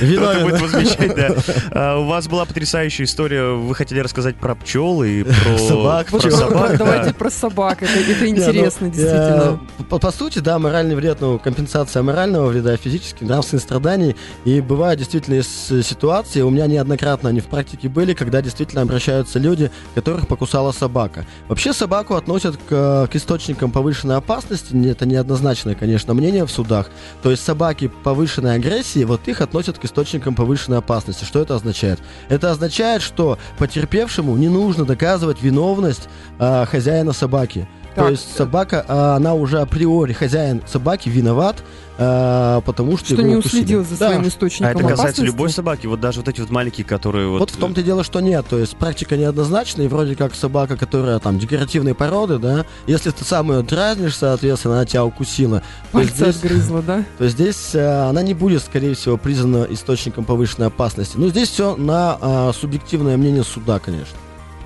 Виновен. 0.00 0.42
будет 0.42 0.60
возмещать, 0.60 1.14
да. 1.14 1.34
А, 1.70 1.98
У 1.98 2.04
вас 2.04 2.28
была 2.28 2.44
потрясающая 2.44 3.06
история. 3.06 3.52
Вы 3.54 3.74
хотели 3.74 4.00
рассказать 4.00 4.36
про 4.36 4.54
пчел 4.54 5.02
и 5.02 5.22
про 5.22 5.58
Собак, 5.68 6.06
про 6.08 6.76
давайте 6.76 7.08
да. 7.08 7.14
про 7.14 7.30
собак. 7.30 7.82
Это, 7.82 7.92
ну, 7.94 8.26
интересно, 8.26 8.88
действительно. 8.88 9.60
По, 9.88 10.10
сути, 10.10 10.38
да, 10.40 10.58
моральный 10.58 10.94
вред, 10.94 11.18
ну, 11.20 11.38
компенсация 11.38 12.02
морального 12.02 12.48
вреда, 12.48 12.76
физических, 12.76 13.22
нравственных 13.22 13.62
страданий. 13.62 14.16
И 14.44 14.60
бывают 14.60 14.98
действительно 14.98 15.42
ситуации, 15.42 16.42
у 16.42 16.50
меня 16.50 16.66
неоднократно 16.66 17.30
они 17.30 17.40
в 17.40 17.46
практике 17.46 17.88
были, 17.88 18.14
когда 18.14 18.42
действительно 18.42 18.82
обращаются 18.82 19.38
люди, 19.38 19.70
которых 19.94 20.28
покусала 20.28 20.72
собака. 20.72 21.24
Вообще 21.48 21.72
собаку 21.72 22.14
относят 22.14 22.56
к, 22.68 23.08
к 23.10 23.14
источникам 23.62 23.70
повышенной 23.70 24.16
опасности, 24.16 24.74
это 24.88 25.06
неоднозначное, 25.06 25.74
конечно, 25.74 26.14
мнение 26.14 26.44
в 26.44 26.50
судах. 26.50 26.90
То 27.22 27.30
есть 27.30 27.44
собаки 27.44 27.90
повышенной 28.02 28.56
агрессии, 28.56 29.04
вот 29.04 29.28
их 29.28 29.40
относят 29.40 29.78
к 29.78 29.84
источникам 29.84 30.34
повышенной 30.34 30.78
опасности. 30.78 31.24
Что 31.24 31.40
это 31.40 31.54
означает? 31.54 32.00
Это 32.28 32.50
означает, 32.50 33.02
что 33.02 33.38
потерпевшему 33.58 34.36
не 34.36 34.48
нужно 34.48 34.84
доказывать 34.84 35.42
виновность 35.42 36.08
а, 36.38 36.66
хозяина 36.66 37.12
собаки. 37.12 37.68
Так. 37.94 38.04
То 38.06 38.10
есть 38.10 38.36
собака, 38.36 38.84
а, 38.88 39.16
она 39.16 39.34
уже 39.34 39.60
априори, 39.60 40.12
хозяин 40.14 40.62
собаки 40.66 41.08
виноват, 41.10 41.62
а, 41.98 42.62
потому 42.62 42.96
что, 42.96 43.04
Что 43.06 43.16
его 43.16 43.26
не 43.26 43.36
укусили. 43.36 43.60
уследил 43.60 43.84
за 43.84 43.98
Да. 43.98 44.06
своим 44.08 44.22
А 44.22 44.28
источником 44.28 44.70
это 44.70 44.78
касается 44.80 45.02
опасности. 45.02 45.26
любой 45.26 45.50
собаки, 45.50 45.86
вот 45.86 46.00
даже 46.00 46.20
вот 46.20 46.28
эти 46.28 46.40
вот 46.40 46.48
маленькие, 46.50 46.86
которые 46.86 47.28
вот... 47.28 47.40
Вот 47.40 47.50
в 47.50 47.56
том-то 47.58 47.82
и 47.82 47.84
дело, 47.84 48.02
что 48.02 48.20
нет. 48.20 48.46
То 48.48 48.58
есть 48.58 48.76
практика 48.78 49.16
неоднозначная, 49.18 49.84
и 49.84 49.88
вроде 49.88 50.16
как 50.16 50.34
собака, 50.34 50.78
которая 50.78 51.18
там 51.18 51.38
декоративной 51.38 51.94
породы, 51.94 52.38
да, 52.38 52.64
если 52.86 53.10
ты 53.10 53.24
сам 53.24 53.52
ее 53.52 53.62
дразнишь, 53.62 54.16
соответственно, 54.16 54.76
она 54.76 54.86
тебя 54.86 55.04
укусила, 55.04 55.62
Пальцы 55.92 56.14
здесь, 56.14 56.36
отгрызла, 56.36 56.80
да? 56.82 57.04
то 57.18 57.24
есть 57.24 57.36
здесь 57.36 57.74
э, 57.74 58.08
она 58.08 58.22
не 58.22 58.32
будет, 58.32 58.62
скорее 58.62 58.94
всего, 58.94 59.18
признана 59.18 59.66
источником 59.68 60.24
повышенной 60.24 60.68
опасности. 60.68 61.18
Но 61.18 61.28
здесь 61.28 61.50
все 61.50 61.76
на 61.76 62.16
а, 62.20 62.52
субъективное 62.54 63.18
мнение 63.18 63.44
суда, 63.44 63.78
конечно. 63.78 64.16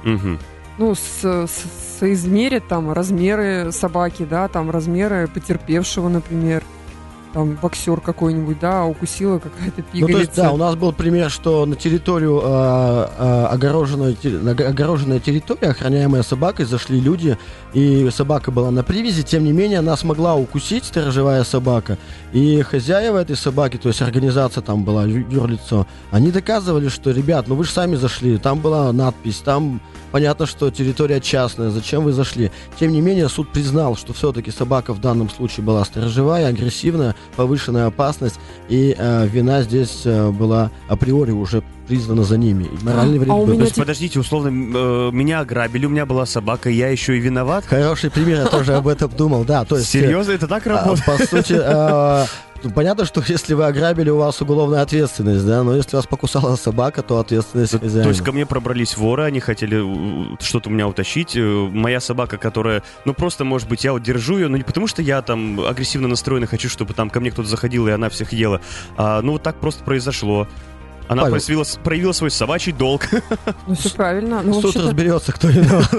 Мгм. 0.04 0.38
Ну, 0.78 0.95
с, 0.95 1.25
с- 1.25 1.49
соизмерить 1.99 2.69
там 2.69 2.93
размеры 2.93 3.71
собаки, 3.73 4.26
да, 4.29 4.49
там 4.49 4.71
размеры 4.71 5.29
потерпевшего, 5.33 6.09
например. 6.09 6.62
Там 7.33 7.59
боксер 7.61 8.00
какой-нибудь, 8.00 8.59
да, 8.61 8.87
укусила 8.87 9.38
какая-то 9.38 9.83
Ну, 9.93 10.07
то 10.07 10.19
есть, 10.19 10.31
пигалица. 10.31 10.37
да, 10.43 10.53
у 10.53 10.57
нас 10.57 10.75
был 10.75 10.93
пример, 10.95 11.29
что 11.31 11.67
на 11.67 11.76
территорию, 11.76 12.41
а, 12.43 13.11
а, 13.19 13.49
огороженную, 13.53 14.15
те- 14.15 14.31
на 14.31 14.55
г- 14.55 14.67
огороженная 14.67 15.19
территория, 15.21 15.69
охраняемая 15.73 16.23
собакой, 16.23 16.65
зашли 16.65 16.99
люди, 16.99 17.37
и 17.75 18.09
собака 18.11 18.50
была 18.53 18.71
на 18.71 18.83
привязи, 18.83 19.23
тем 19.23 19.45
не 19.45 19.53
менее, 19.53 19.81
она 19.81 19.99
смогла 19.99 20.35
укусить, 20.35 20.85
сторожевая 20.87 21.45
собака, 21.45 21.99
и 22.33 22.62
хозяева 22.62 23.19
этой 23.19 23.37
собаки, 23.37 23.76
то 23.76 23.88
есть 23.88 24.00
организация 24.00 24.62
там 24.62 24.85
была, 24.85 25.05
юрлицо, 25.05 25.87
они 26.12 26.31
доказывали, 26.31 26.88
что, 26.88 27.11
ребят, 27.11 27.49
ну 27.49 27.55
вы 27.55 27.65
же 27.65 27.71
сами 27.71 27.97
зашли, 27.97 28.38
там 28.38 28.61
была 28.61 28.91
надпись, 28.95 29.43
там 29.45 29.83
понятно, 30.16 30.46
что 30.46 30.70
территория 30.70 31.20
частная, 31.20 31.68
зачем 31.68 32.02
вы 32.02 32.11
зашли? 32.11 32.50
Тем 32.80 32.90
не 32.90 33.02
менее, 33.02 33.28
суд 33.28 33.52
признал, 33.52 33.96
что 33.96 34.14
все-таки 34.14 34.50
собака 34.50 34.94
в 34.94 35.00
данном 35.02 35.28
случае 35.28 35.62
была 35.66 35.85
сторожевая, 35.85 36.46
агрессивная, 36.46 37.14
повышенная 37.37 37.85
опасность, 37.85 38.37
и 38.70 38.96
э, 38.96 39.26
вина 39.26 39.61
здесь 39.61 40.06
э, 40.06 40.30
была 40.30 40.70
априори 40.88 41.32
уже 41.32 41.62
признана 41.87 42.25
за 42.25 42.38
ними. 42.38 42.64
И 42.64 42.82
моральный 42.82 43.18
А 43.18 43.20
вред 43.20 43.30
у 43.30 43.37
был. 43.37 43.44
То 43.44 43.52
меня 43.52 43.62
есть, 43.64 43.75
те- 43.75 43.80
подождите, 43.82 44.18
условно, 44.18 44.49
э, 44.49 45.11
меня 45.12 45.40
ограбили, 45.40 45.85
у 45.85 45.90
меня 45.90 46.06
была 46.06 46.25
собака, 46.25 46.70
я 46.70 46.88
еще 46.88 47.18
и 47.18 47.20
виноват? 47.20 47.66
Хороший 47.66 48.11
пример, 48.11 48.38
я 48.38 48.46
тоже 48.46 48.73
об 48.73 48.88
этом 48.88 49.11
думал, 49.11 49.44
да. 49.44 49.66
То 49.66 49.76
есть, 49.76 49.94
э, 49.94 50.00
Серьезно, 50.00 50.32
это 50.32 50.49
так 50.49 50.66
а, 50.66 50.70
работает? 50.70 51.04
по 51.04 51.26
сути, 51.26 51.58
э, 51.58 52.25
ну, 52.63 52.71
понятно, 52.71 53.05
что 53.05 53.23
если 53.27 53.55
вы 53.55 53.65
ограбили, 53.65 54.11
у 54.11 54.19
вас 54.19 54.41
уголовная 54.41 54.83
ответственность, 54.83 55.47
да, 55.47 55.63
но 55.63 55.77
если 55.77 55.97
вас 55.97 56.07
покусала 56.07 56.57
собака, 56.57 57.03
то 57.03 57.19
ответственность 57.19 57.73
То 57.73 57.79
хозяина. 57.79 58.09
есть 58.09 58.23
ко 58.23 58.33
мне 58.33 58.47
пробрались 58.47 58.97
воры, 58.97 59.25
они 59.25 59.41
хотели 59.41 60.33
э, 60.33 60.37
что-то 60.41 60.69
у 60.69 60.73
меня 60.73 60.89
утащить. 60.89 61.37
Э, 61.37 61.41
Моя 61.71 62.01
собака, 62.01 62.39
которая, 62.39 62.83
ну 63.05 63.15
просто, 63.15 63.45
может 63.45 63.69
быть, 63.69 63.85
я 63.85 63.93
вот 63.93 64.03
держу 64.03 64.37
ее, 64.39 64.49
ну 64.49 64.57
не 64.57 64.63
потому 64.63 64.87
что 64.87 65.03
я 65.03 65.23
там 65.23 65.61
агрессивно 65.61 66.09
настроен 66.09 66.45
и 66.45 66.47
хочу, 66.47 66.69
чтобы 66.69 66.95
там 66.95 67.11
ко 67.11 67.21
мне 67.21 67.31
кто-то 67.31 67.49
заходил 67.49 67.87
и 67.89 67.91
она 67.91 68.09
всех 68.09 68.33
ела. 68.33 68.61
А, 68.97 69.21
ну 69.23 69.33
вот 69.33 69.43
так 69.43 69.57
просто 69.61 69.85
произошло. 69.85 70.47
Она 71.09 71.23
Павел. 71.23 71.37
проявила, 71.37 71.65
проявила 71.85 72.13
свой 72.13 72.31
собачий 72.31 72.73
долг. 72.73 73.07
Ну, 73.67 73.75
все 73.75 73.91
правильно. 73.91 74.43
Ну, 74.43 74.55
Суд 74.55 74.65
вообще-то- 74.65 74.87
разберется, 74.87 75.33
кто 75.33 75.49
виноват. 75.49 75.91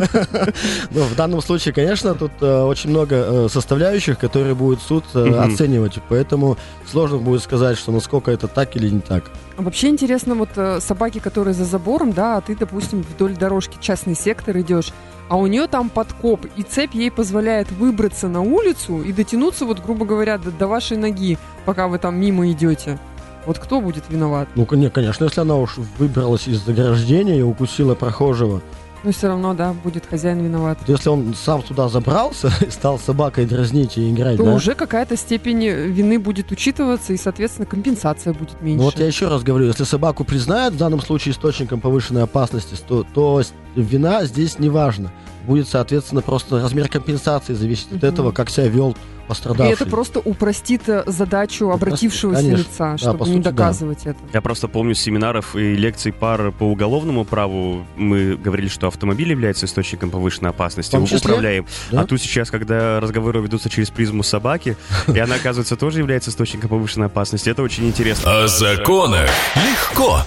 Ну, 0.92 1.02
в 1.04 1.16
данном 1.16 1.42
случае, 1.42 1.74
конечно, 1.74 2.14
тут 2.14 2.32
э, 2.42 2.62
очень 2.64 2.90
много 2.90 3.16
э, 3.16 3.48
составляющих, 3.50 4.20
которые 4.20 4.54
будет 4.56 4.82
суд 4.82 5.06
э, 5.14 5.26
Мгм. 5.26 5.40
оценивать. 5.54 6.00
Поэтому 6.10 6.58
сложно 6.90 7.18
будет 7.18 7.42
сказать, 7.44 7.78
что 7.78 7.92
насколько 7.92 8.32
это 8.32 8.48
так 8.48 8.76
или 8.76 8.90
не 8.90 9.00
так. 9.00 9.24
А 9.58 9.62
Вообще 9.62 9.88
интересно, 9.88 10.36
вот 10.36 10.50
э, 10.56 10.80
собаки, 10.82 11.20
которые 11.20 11.54
за 11.54 11.66
забором, 11.66 12.12
да, 12.14 12.38
а 12.38 12.42
ты, 12.42 12.56
допустим, 12.56 13.02
вдоль 13.02 13.36
дорожки 13.36 13.78
частный 13.82 14.16
сектор 14.16 14.58
идешь, 14.60 14.92
а 15.30 15.36
у 15.38 15.48
нее 15.48 15.68
там 15.68 15.90
подкоп, 15.90 16.46
и 16.56 16.64
цепь 16.64 16.94
ей 16.94 17.12
позволяет 17.12 17.72
выбраться 17.72 18.28
на 18.28 18.42
улицу 18.42 19.02
и 19.02 19.12
дотянуться, 19.12 19.66
вот, 19.66 19.80
грубо 19.84 20.06
говоря, 20.06 20.38
до, 20.38 20.52
до 20.52 20.68
вашей 20.68 20.96
ноги, 20.98 21.38
пока 21.66 21.88
вы 21.88 21.98
там 21.98 22.20
мимо 22.20 22.50
идете. 22.52 23.00
Вот 23.48 23.60
кто 23.60 23.80
будет 23.80 24.04
виноват? 24.10 24.50
Ну, 24.56 24.66
кон- 24.66 24.90
конечно, 24.92 25.24
если 25.24 25.40
она 25.40 25.56
уж 25.56 25.78
выбралась 25.98 26.48
из 26.50 26.60
заграждения 26.66 27.40
и 27.40 27.42
укусила 27.42 27.96
прохожего, 27.96 28.62
Но 29.06 29.12
все 29.14 29.28
равно, 29.28 29.54
да, 29.54 29.74
будет 29.86 30.06
хозяин 30.06 30.44
виноват. 30.44 30.78
если 30.86 31.08
он 31.08 31.34
сам 31.34 31.62
туда 31.62 31.88
забрался 31.88 32.52
и 32.68 32.70
стал 32.70 33.00
собакой 33.00 33.46
дразнить 33.46 33.98
и 33.98 34.12
играть, 34.12 34.36
То 34.36 34.44
да? 34.44 34.54
уже 34.54 34.76
какая-то 34.76 35.16
степень 35.16 35.64
э, 35.64 35.88
вины 35.88 36.20
будет 36.20 36.52
учитываться, 36.52 37.14
и, 37.14 37.18
соответственно, 37.18 37.66
компенсация 37.66 38.34
будет 38.34 38.62
меньше. 38.62 38.80
Ну, 38.80 38.84
вот 38.84 39.00
я 39.00 39.08
еще 39.08 39.30
раз 39.30 39.44
говорю, 39.44 39.68
если 39.68 39.86
собаку 39.86 40.26
признают 40.26 40.74
в 40.74 40.78
данном 40.78 41.00
случае 41.00 41.32
источником 41.32 41.80
повышенной 41.80 42.24
опасности, 42.24 42.76
то, 42.86 43.06
то 43.14 43.42
вина 43.78 44.26
здесь 44.26 44.60
не 44.60 44.68
важна. 44.70 45.10
Будет, 45.46 45.70
соответственно, 45.70 46.22
просто 46.22 46.60
размер 46.62 46.90
компенсации 46.90 47.54
зависеть 47.54 47.88
от 47.94 48.04
Мгм. 48.04 48.06
этого, 48.08 48.32
как 48.34 48.50
себя 48.50 48.68
вел 48.68 48.98
И 49.28 49.30
пострадавший. 49.30 49.74
это 49.74 49.86
просто 49.86 50.20
упростит 50.20 50.88
э, 50.88 51.04
задачу 51.06 51.70
обратившегося 51.72 52.42
конечно. 52.42 52.58
лица, 52.58 52.92
Да, 52.92 52.98
чтобы 52.98 53.20
по 53.20 53.24
не 53.26 53.34
сути, 53.34 53.44
да. 53.44 53.52
доказывать 53.52 54.06
это. 54.06 54.20
Я 54.34 54.42
просто 54.42 54.68
помню 54.68 54.96
с 54.96 55.00
семинаров 55.00 55.56
и 55.56 55.76
лекций 55.76 56.14
пар 56.14 56.52
по 56.52 56.64
уголовному 56.64 57.26
праву. 57.26 57.86
Мы 57.96 58.36
говорили, 58.38 58.68
что 58.70 58.88
автомобиль 58.88 59.30
является 59.30 59.66
источником 59.66 60.10
повышенной 60.10 60.52
опасности, 60.52 60.96
числе, 61.06 61.18
управляем. 61.18 61.66
да. 61.92 62.02
А 62.02 62.06
тут 62.06 62.22
сейчас, 62.22 62.50
когда 62.50 63.00
разговоры 63.00 63.42
ведутся 63.42 63.70
через 63.70 63.90
призму 63.90 64.24
собаки, 64.24 64.78
и 65.14 65.20
она, 65.20 65.36
оказывается, 65.36 65.76
тоже 65.76 66.00
является 66.00 66.30
источником 66.30 66.70
повышенной 66.70 67.08
опасности, 67.08 67.50
это 67.50 67.62
очень 67.64 67.86
интересно. 67.88 68.44
О 68.44 68.48
законах 68.48 69.30
легко. 69.56 70.22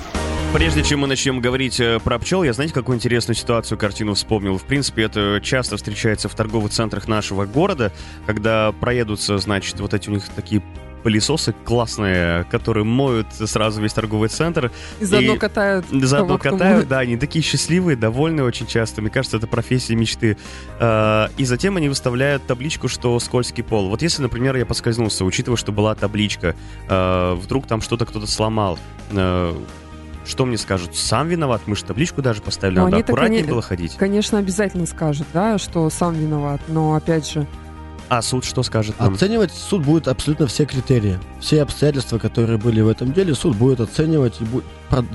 Прежде 0.52 0.82
чем 0.82 1.00
мы 1.00 1.06
начнем 1.06 1.40
говорить 1.40 1.78
э, 1.78 2.00
про 2.00 2.18
пчел, 2.18 2.42
я, 2.42 2.52
знаете, 2.52 2.74
какую 2.74 2.96
интересную 2.96 3.36
ситуацию, 3.36 3.78
картину 3.78 4.14
вспомнил? 4.14 4.58
В 4.58 4.64
принципе, 4.64 5.04
это 5.04 5.40
часто 5.40 5.76
встречается 5.76 6.28
в 6.28 6.34
торговых 6.34 6.72
центрах 6.72 7.06
нашего 7.06 7.46
города, 7.46 7.92
когда 8.26 8.72
проедутся, 8.72 9.38
значит, 9.38 9.78
вот 9.78 9.94
эти 9.94 10.08
у 10.08 10.12
них 10.12 10.28
такие 10.28 10.60
пылесосы 11.04 11.54
классные, 11.64 12.44
которые 12.50 12.82
моют 12.82 13.28
сразу 13.32 13.80
весь 13.80 13.92
торговый 13.92 14.28
центр. 14.28 14.72
И 14.98 15.04
заодно 15.04 15.34
И 15.34 15.38
катают. 15.38 15.86
Заодно 15.88 16.36
катают, 16.36 16.88
да, 16.88 16.98
они 16.98 17.16
такие 17.16 17.44
счастливые, 17.44 17.96
довольные 17.96 18.44
очень 18.44 18.66
часто. 18.66 19.00
Мне 19.02 19.10
кажется, 19.10 19.36
это 19.36 19.46
профессия 19.46 19.94
мечты. 19.94 20.36
Э, 20.80 21.28
И 21.36 21.44
затем 21.44 21.76
они 21.76 21.88
выставляют 21.88 22.44
табличку, 22.46 22.88
что 22.88 23.18
скользкий 23.20 23.62
пол. 23.62 23.88
Вот 23.88 24.02
если, 24.02 24.20
например, 24.22 24.56
я 24.56 24.66
поскользнулся, 24.66 25.24
учитывая, 25.24 25.56
что 25.56 25.70
была 25.70 25.94
табличка, 25.94 26.56
э, 26.88 27.34
вдруг 27.34 27.68
там 27.68 27.80
что-то 27.80 28.04
кто-то 28.04 28.26
сломал, 28.26 28.80
что 30.30 30.46
мне 30.46 30.56
скажут? 30.56 30.96
Сам 30.96 31.28
виноват? 31.28 31.60
Мы 31.66 31.76
же 31.76 31.84
табличку 31.84 32.22
даже 32.22 32.40
поставили, 32.40 32.78
Ну, 32.78 32.84
надо 32.84 32.98
аккуратнее 32.98 33.42
коне- 33.42 33.50
было 33.50 33.60
ходить. 33.62 33.96
Конечно, 33.96 34.38
обязательно 34.38 34.86
скажет, 34.86 35.26
да, 35.34 35.58
что 35.58 35.90
сам 35.90 36.14
виноват. 36.14 36.60
Но 36.68 36.94
опять 36.94 37.30
же, 37.30 37.46
А 38.08 38.22
суд 38.22 38.44
что 38.44 38.62
скажет 38.64 38.98
нам? 38.98 39.14
Оценивать 39.14 39.52
суд 39.52 39.84
будет 39.84 40.08
абсолютно 40.08 40.46
все 40.48 40.64
критерии. 40.66 41.18
Все 41.40 41.62
обстоятельства, 41.62 42.18
которые 42.18 42.58
были 42.58 42.80
в 42.80 42.88
этом 42.88 43.12
деле, 43.12 43.34
суд 43.34 43.56
будет 43.56 43.80
оценивать 43.80 44.40
и 44.40 44.44
будет 44.44 44.64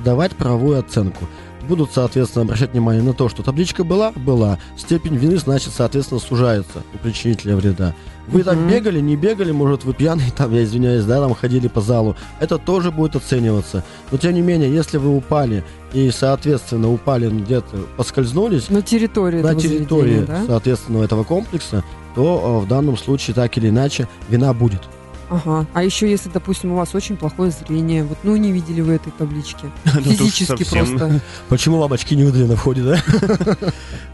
давать 0.04 0.36
правовую 0.36 0.80
оценку. 0.80 1.28
будут, 1.68 1.92
соответственно, 1.94 2.44
обращать 2.46 2.74
внимание 2.74 3.02
на 3.02 3.14
то, 3.14 3.28
что 3.28 3.42
табличка 3.42 3.84
была, 3.84 4.12
была, 4.12 4.60
степень 4.78 5.16
вины, 5.16 5.38
значит, 5.38 5.74
соответственно, 5.76 6.20
сужается 6.20 6.84
у 6.94 6.98
причинителя 7.00 7.56
вреда. 7.56 7.96
Вы 8.28 8.44
так 8.44 8.56
Мгм. 8.56 8.70
бегали, 8.70 9.00
не 9.00 9.16
бегали, 9.16 9.52
может, 9.52 9.84
вы 9.84 9.94
пьяный, 9.94 10.32
там, 10.36 10.54
я 10.54 10.64
извиняюсь, 10.64 11.06
да, 11.06 11.22
там 11.22 11.34
ходили 11.36 11.68
по 11.68 11.82
залу. 11.82 12.16
Это 12.40 12.58
тоже 12.58 12.92
будет 12.92 13.16
оцениваться. 13.16 13.84
Но, 14.12 14.18
тем 14.18 14.34
не 14.34 14.42
менее, 14.42 14.74
если 14.74 14.98
вы 14.98 15.16
упали 15.16 15.64
и, 15.94 16.10
соответственно, 16.12 16.92
упали 16.92 17.28
ну, 17.28 17.40
где-то, 17.40 17.78
поскользнулись 17.98 18.70
На 18.70 18.82
территории 18.82 19.42
на 19.42 19.56
территории, 19.56 20.22
да? 20.28 20.44
соответственно, 20.48 21.04
этого 21.04 21.24
комплекса, 21.24 21.84
то 22.16 22.60
э, 22.62 22.66
в 22.66 22.68
данном 22.68 22.98
случае, 22.98 23.36
так 23.36 23.58
или 23.58 23.70
иначе, 23.70 24.08
вина 24.30 24.54
будет. 24.54 24.82
Ага. 25.30 25.66
А 25.74 25.84
еще 25.84 26.10
если, 26.10 26.30
допустим, 26.30 26.72
у 26.72 26.76
вас 26.76 26.94
очень 26.94 27.18
плохое 27.18 27.52
зрение, 27.52 28.04
вот, 28.04 28.18
ну, 28.24 28.36
не 28.36 28.52
видели 28.52 28.82
вы 28.82 28.94
этой 28.94 29.12
таблички. 29.12 29.72
Ну, 29.96 30.12
Физически 30.12 30.64
просто. 30.70 31.22
Почему 31.50 31.78
вам 31.78 31.94
очки 31.94 32.16
не 32.16 32.24
выдали 32.24 32.44
на 32.44 32.56
входе, 32.56 32.84
да? 32.84 33.02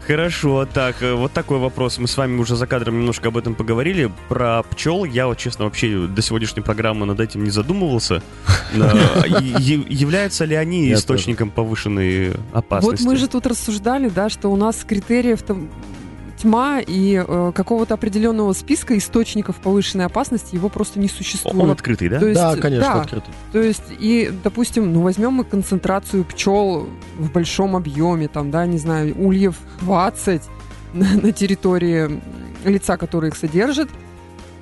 Хорошо, 0.06 0.66
так, 0.66 1.02
э, 1.02 1.12
вот 1.14 1.32
такой 1.32 1.58
вопрос. 1.58 1.98
Мы 1.98 2.08
с 2.08 2.16
вами 2.16 2.38
уже 2.38 2.56
за 2.56 2.66
кадром 2.66 2.98
немножко 2.98 3.28
об 3.28 3.36
этом 3.36 3.54
поговорили. 3.54 4.10
Про 4.28 4.62
пчел 4.70 5.04
я, 5.04 5.26
вот 5.26 5.38
честно, 5.38 5.64
вообще 5.64 6.06
до 6.06 6.22
сегодняшней 6.22 6.62
программы 6.62 7.04
над 7.06 7.20
этим 7.20 7.44
не 7.44 7.50
задумывался. 7.50 8.22
Э, 8.74 9.26
Являются 9.58 10.44
ли 10.44 10.54
они 10.54 10.92
источником 10.92 11.50
повышенной 11.50 12.30
Вот 12.30 12.38
опасности? 12.52 13.04
мы 13.04 13.16
же 13.16 13.28
тут 13.28 13.46
рассуждали, 13.46 14.08
да, 14.08 14.28
что 14.30 14.48
у 14.48 14.56
нас 14.56 14.84
критериев 14.86 15.42
там 15.42 15.68
тьма 16.42 16.80
и 16.80 17.24
э, 17.26 17.52
какого-то 17.54 17.94
определенного 17.94 18.52
списка 18.52 18.96
источников 18.98 19.56
повышенной 19.56 20.06
опасности 20.06 20.54
его 20.54 20.68
просто 20.68 20.98
не 20.98 21.08
существует. 21.08 21.56
Он 21.56 21.70
открытый, 21.70 22.08
да? 22.08 22.18
То 22.18 22.26
есть, 22.26 22.40
Да, 22.40 22.56
конечно, 22.56 22.94
да, 22.94 23.00
открытый. 23.00 23.34
То 23.52 23.60
есть, 23.60 23.84
и, 23.90 24.30
допустим, 24.42 24.92
ну, 24.92 25.02
возьмем 25.02 25.32
мы 25.34 25.44
концентрацию 25.44 26.24
пчел 26.24 26.88
в 27.18 27.32
большом 27.32 27.76
объеме, 27.76 28.28
там, 28.28 28.50
да, 28.50 28.66
не 28.66 28.78
знаю, 28.78 29.14
ульев 29.18 29.56
20 29.80 30.42
на, 30.94 31.14
на 31.14 31.32
территории 31.32 32.20
лица, 32.64 32.96
который 32.96 33.30
их 33.30 33.36
содержит, 33.36 33.88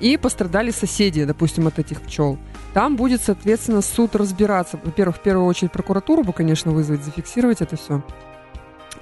и 0.01 0.17
пострадали 0.17 0.71
соседи, 0.71 1.25
допустим, 1.25 1.67
от 1.67 1.79
этих 1.79 2.01
пчел. 2.03 2.39
Там 2.73 2.97
будет, 2.97 3.21
соответственно, 3.23 3.83
суд 3.83 4.15
разбираться. 4.17 4.79
Во-первых, 4.83 5.17
в 5.17 5.21
первую 5.21 5.47
очередь 5.47 5.73
прокуратуру 5.73 6.23
бы, 6.23 6.33
конечно, 6.33 6.71
вызвать, 6.73 7.05
зафиксировать 7.05 7.61
это 7.61 7.77
все. 7.77 8.03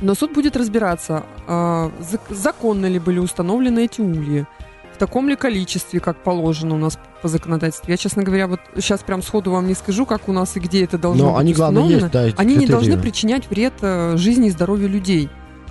Но 0.01 0.15
суд 0.15 0.33
будет 0.33 0.57
разбираться, 0.57 1.25
а, 1.47 1.91
зак- 2.01 2.33
законно 2.35 2.87
ли 2.87 2.99
были 2.99 3.19
установлены 3.19 3.85
эти 3.85 4.01
ульи, 4.01 4.47
в 4.95 4.99
таком 4.99 5.29
ли 5.29 5.37
количестве, 5.37 6.01
как 6.01 6.17
положено 6.23 6.75
у 6.75 6.79
нас 6.79 6.99
по 7.23 7.29
законодательству. 7.29 7.91
Я, 7.91 7.97
честно 7.97 8.23
говоря, 8.23 8.47
вот 8.49 8.61
сейчас 8.77 9.01
прям 9.01 9.23
сходу 9.23 9.51
вам 9.53 9.67
не 9.67 9.75
скажу, 9.75 10.07
как 10.07 10.29
у 10.29 10.33
нас 10.33 10.57
и 10.57 10.61
где 10.61 10.85
это 10.85 10.99
должно 10.99 11.25
Но 11.27 11.31
быть 11.33 11.41
они, 11.41 11.53
главное, 11.53 11.83
установлено. 11.83 12.07
есть, 12.07 12.13
да, 12.13 12.25
эти 12.27 12.37
Они 12.41 12.57
не 12.57 12.67
должны 12.67 12.99
причинять 12.99 13.49
вред 13.51 13.75
э, 13.83 14.17
жизни 14.17 14.49
и 14.49 14.51
здоровью 14.51 14.89
людей. 14.89 15.29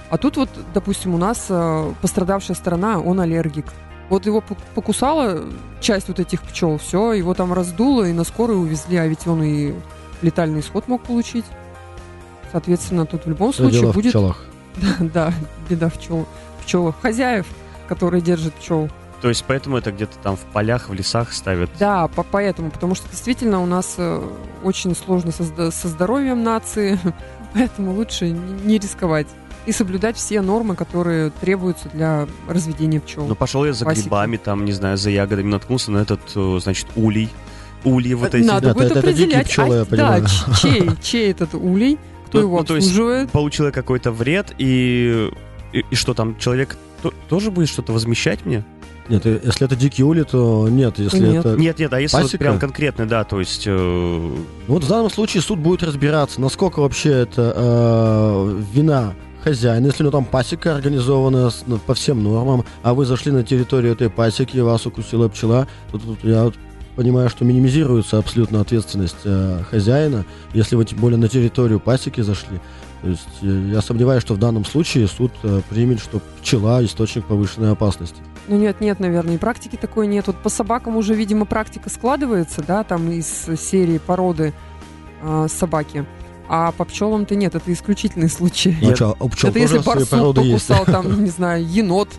А 0.10 0.17
тут 0.17 0.38
вот, 0.38 0.50
допустим, 0.74 1.13
у 1.13 1.17
нас 1.17 1.48
э, 1.50 1.91
пострадавшая 2.01 2.55
сторона, 2.55 3.00
он 3.00 3.19
аллергик. 3.19 3.65
Вот 4.10 4.25
его 4.25 4.39
пок- 4.39 4.57
покусала 4.75 5.43
часть 5.81 6.07
вот 6.07 6.19
этих 6.22 6.41
пчел, 6.43 6.77
все, 6.77 7.12
его 7.12 7.34
там 7.34 7.51
раздуло 7.51 8.05
и 8.05 8.13
на 8.13 8.24
скорую 8.24 8.60
увезли, 8.62 8.96
а 8.98 9.05
ведь 9.07 9.27
он 9.27 9.43
и 9.43 9.74
летальный 10.22 10.62
исход 10.62 10.88
мог 10.88 11.03
получить. 11.03 11.43
Соответственно, 12.51 13.06
тут 13.06 13.25
в 13.25 13.30
любом 13.30 13.51
Всё 13.51 13.63
случае 13.63 13.82
дело 13.82 13.92
в 13.92 13.96
будет 13.96 14.10
пчелах. 14.12 14.44
да, 15.00 15.34
беда 15.70 15.89
в 15.89 15.94
пчел, 15.96 16.25
пчелах. 16.63 16.96
Хозяев, 17.01 17.46
которые 17.88 18.22
держат 18.22 18.54
пчел. 18.56 18.89
То 19.22 19.30
есть 19.30 19.44
поэтому 19.48 19.77
это 19.77 19.92
где-то 19.92 20.16
там 20.22 20.36
в 20.38 20.42
полях, 20.54 20.89
в 20.89 20.94
лесах 20.94 21.34
ставят. 21.34 21.70
Да, 21.80 22.08
по- 22.08 22.24
поэтому, 22.24 22.70
потому 22.70 22.94
что 22.94 23.10
действительно 23.10 23.62
у 23.62 23.66
нас 23.66 23.96
э, 23.98 24.22
очень 24.63 24.96
сложно 24.96 25.32
со, 25.32 25.72
со 25.72 25.88
здоровьем 25.88 26.44
нации, 26.44 27.00
поэтому 27.54 27.94
лучше 27.96 28.30
не 28.30 28.77
рисковать 28.77 29.27
и 29.66 29.72
соблюдать 29.72 30.16
все 30.18 30.42
нормы, 30.42 30.75
которые 30.75 31.32
требуются 31.32 31.89
для 31.89 32.27
разведения 32.48 33.01
пчел. 33.01 33.25
Ну, 33.25 33.36
пошел 33.36 33.66
я 33.66 33.74
за 33.74 33.86
Классика. 33.86 34.04
грибами, 34.04 34.38
там, 34.38 34.63
не 34.66 34.72
знаю, 34.72 34.98
за 34.98 35.10
ягодами, 35.10 35.50
наткнулся 35.50 35.92
на 35.92 35.98
этот, 35.98 36.22
э, 36.36 36.60
значит, 36.62 36.86
улей. 36.96 37.30
Ульи 37.84 38.13
вот 38.13 38.34
эти. 38.36 38.46
Надо 38.46 38.68
да, 38.70 38.74
будет 38.75 38.92
это- 38.92 39.00
это 39.00 39.13
дикие 39.13 39.39
определять, 39.39 39.48
пчелы, 39.48 39.75
а, 39.75 39.77
я 39.80 39.84
да, 39.84 39.89
понимаю. 39.89 40.25
ч- 40.27 40.62
чей, 40.62 40.89
чей 41.01 41.32
этот 41.32 41.54
улей, 41.56 41.98
кто 42.27 42.38
Ну, 42.39 42.43
его 42.46 42.57
ну, 42.60 42.63
то 42.63 42.75
есть 42.75 42.88
обслуживает. 42.88 43.31
Получила 43.31 43.72
какой-то 43.72 44.12
вред, 44.12 44.53
и, 44.57 45.29
и, 45.74 45.84
и 45.89 45.96
что 45.96 46.13
там, 46.13 46.38
человек 46.38 46.77
то- 47.01 47.13
тоже 47.29 47.51
будет 47.51 47.69
что-то 47.69 47.93
возмещать 47.93 48.46
мне? 48.46 48.63
Нет, 49.10 49.25
э, 49.25 49.39
если 49.43 49.65
это 49.65 49.75
дикий 49.77 50.03
ули, 50.03 50.24
то 50.24 50.67
нет. 50.69 51.00
Если 51.00 51.19
Нет. 51.19 51.46
это... 51.46 51.55
Нет, 51.57 51.79
нет, 51.79 51.93
а 51.93 52.00
если 52.01 52.17
вот 52.17 52.24
Пасека? 52.24 52.43
прям 52.43 52.60
конкретно, 52.60 53.07
да, 53.07 53.24
то 53.24 53.39
есть... 53.39 53.63
э, 53.65 54.31
Вот 54.67 54.84
в 54.84 54.88
данном 54.88 55.10
случае 55.10 55.41
суд 55.41 55.60
будет 55.60 55.81
разбираться, 55.84 56.41
насколько 56.41 56.81
вообще 56.81 57.10
это 57.12 57.53
э, 57.55 58.62
вина 58.74 59.13
хозяина, 59.43 59.86
если 59.86 60.03
у 60.03 60.07
него 60.07 60.12
там 60.12 60.25
пасека 60.25 60.75
организована 60.75 61.50
с- 61.50 61.63
ну, 61.67 61.77
по 61.77 61.93
всем 61.93 62.22
нормам, 62.22 62.65
а 62.84 62.93
вы 62.93 63.05
зашли 63.05 63.31
на 63.31 63.43
территорию 63.43 63.93
этой 63.93 64.10
пасеки, 64.10 64.57
вас 64.57 64.86
укусила 64.86 65.29
пчела, 65.29 65.67
то 65.91 65.98
тут 66.00 66.19
я 66.24 66.43
вот 66.43 66.55
понимаю, 66.98 67.30
что 67.30 67.46
минимизируется 67.46 68.18
абсолютно 68.18 68.60
ответственность 68.60 69.18
э, 69.24 69.62
хозяина, 69.70 70.25
если 70.54 70.75
вы 70.75 70.84
тем 70.84 70.98
более 70.98 71.18
на 71.18 71.30
территорию 71.30 71.80
пасеки 71.80 72.22
зашли. 72.22 72.60
То 73.04 73.10
есть 73.10 73.27
э, 73.44 73.70
я 73.72 73.82
сомневаюсь, 73.82 74.24
что 74.24 74.34
в 74.34 74.39
данном 74.39 74.66
случае 74.66 75.08
суд 75.08 75.32
э, 75.44 75.62
примет, 75.70 76.00
что 76.00 76.20
пчела 76.42 76.84
источник 76.84 77.25
повышенной 77.25 77.72
опасности. 77.72 78.18
Ну 78.48 78.58
нет, 78.58 78.82
нет, 78.82 79.00
наверное, 79.00 79.36
и 79.36 79.38
практики 79.38 79.75
такой 79.75 80.08
нет. 80.08 80.25
Вот 80.25 80.38
по 80.42 80.50
собакам 80.50 80.98
уже, 80.98 81.13
видимо, 81.13 81.46
практика 81.46 81.89
складывается, 81.89 82.64
да, 82.66 82.83
там 82.83 83.12
из 83.12 83.27
серии 83.60 84.00
породы 84.00 84.53
а, 85.22 85.48
собаки. 85.50 86.05
А 86.50 86.72
по 86.72 86.86
пчелам-то 86.86 87.36
нет, 87.36 87.55
это 87.55 87.72
исключительный 87.74 88.29
случай. 88.29 88.75
Ну, 88.81 88.96
чё, 88.96 89.18
у 89.20 89.27
пчел 89.27 89.50
это 89.50 89.60
если 89.60 89.79
тоже 89.79 89.83
свои 89.83 89.96
барсук 89.96 90.10
породы 90.10 90.42
есть. 90.42 90.68
покусал, 90.68 90.86
там, 90.86 91.24
не 91.24 91.29
знаю, 91.29 91.68
енот. 91.68 92.10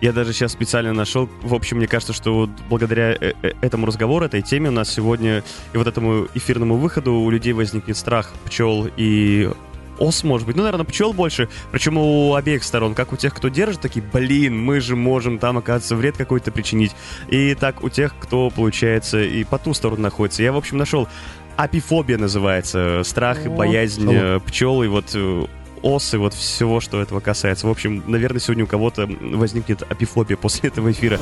Я 0.00 0.12
даже 0.12 0.32
сейчас 0.32 0.52
специально 0.52 0.92
нашел. 0.92 1.28
В 1.42 1.54
общем, 1.54 1.78
мне 1.78 1.86
кажется, 1.88 2.12
что 2.12 2.34
вот 2.34 2.50
благодаря 2.68 3.12
э- 3.12 3.32
э- 3.42 3.52
этому 3.60 3.86
разговору, 3.86 4.24
этой 4.24 4.42
теме 4.42 4.68
у 4.68 4.72
нас 4.72 4.88
сегодня 4.92 5.42
и 5.72 5.76
вот 5.76 5.86
этому 5.86 6.28
эфирному 6.34 6.76
выходу 6.76 7.14
у 7.14 7.30
людей 7.30 7.52
возникнет 7.52 7.96
страх 7.96 8.32
пчел 8.44 8.88
и 8.96 9.50
ос, 9.98 10.22
может 10.22 10.46
быть. 10.46 10.54
Ну, 10.56 10.62
наверное, 10.62 10.84
пчел 10.84 11.12
больше. 11.12 11.48
Причем 11.72 11.98
у 11.98 12.34
обеих 12.34 12.62
сторон. 12.62 12.94
Как 12.94 13.12
у 13.12 13.16
тех, 13.16 13.34
кто 13.34 13.48
держит, 13.48 13.80
такие, 13.80 14.04
блин, 14.12 14.56
мы 14.56 14.80
же 14.80 14.94
можем 14.94 15.38
там, 15.38 15.58
оказывается, 15.58 15.96
вред 15.96 16.16
какой-то 16.16 16.52
причинить. 16.52 16.92
И 17.28 17.54
так 17.54 17.82
у 17.82 17.88
тех, 17.88 18.14
кто, 18.18 18.50
получается, 18.50 19.20
и 19.20 19.42
по 19.42 19.58
ту 19.58 19.74
сторону 19.74 20.02
находится. 20.02 20.44
Я, 20.44 20.52
в 20.52 20.56
общем, 20.56 20.76
нашел 20.78 21.08
апифобия 21.56 22.18
называется. 22.18 23.02
Страх 23.04 23.44
и 23.44 23.48
боязнь 23.48 24.06
пчел. 24.06 24.12
э, 24.12 24.40
пчел 24.46 24.82
и 24.84 24.86
вот 24.86 25.06
ос 25.82 26.14
и 26.14 26.16
вот 26.16 26.34
всего, 26.34 26.80
что 26.80 27.00
этого 27.00 27.20
касается. 27.20 27.66
В 27.66 27.70
общем, 27.70 28.02
наверное, 28.06 28.40
сегодня 28.40 28.64
у 28.64 28.66
кого-то 28.66 29.08
возникнет 29.20 29.82
апифобия 29.82 30.36
после 30.36 30.70
этого 30.70 30.90
эфира. 30.90 31.18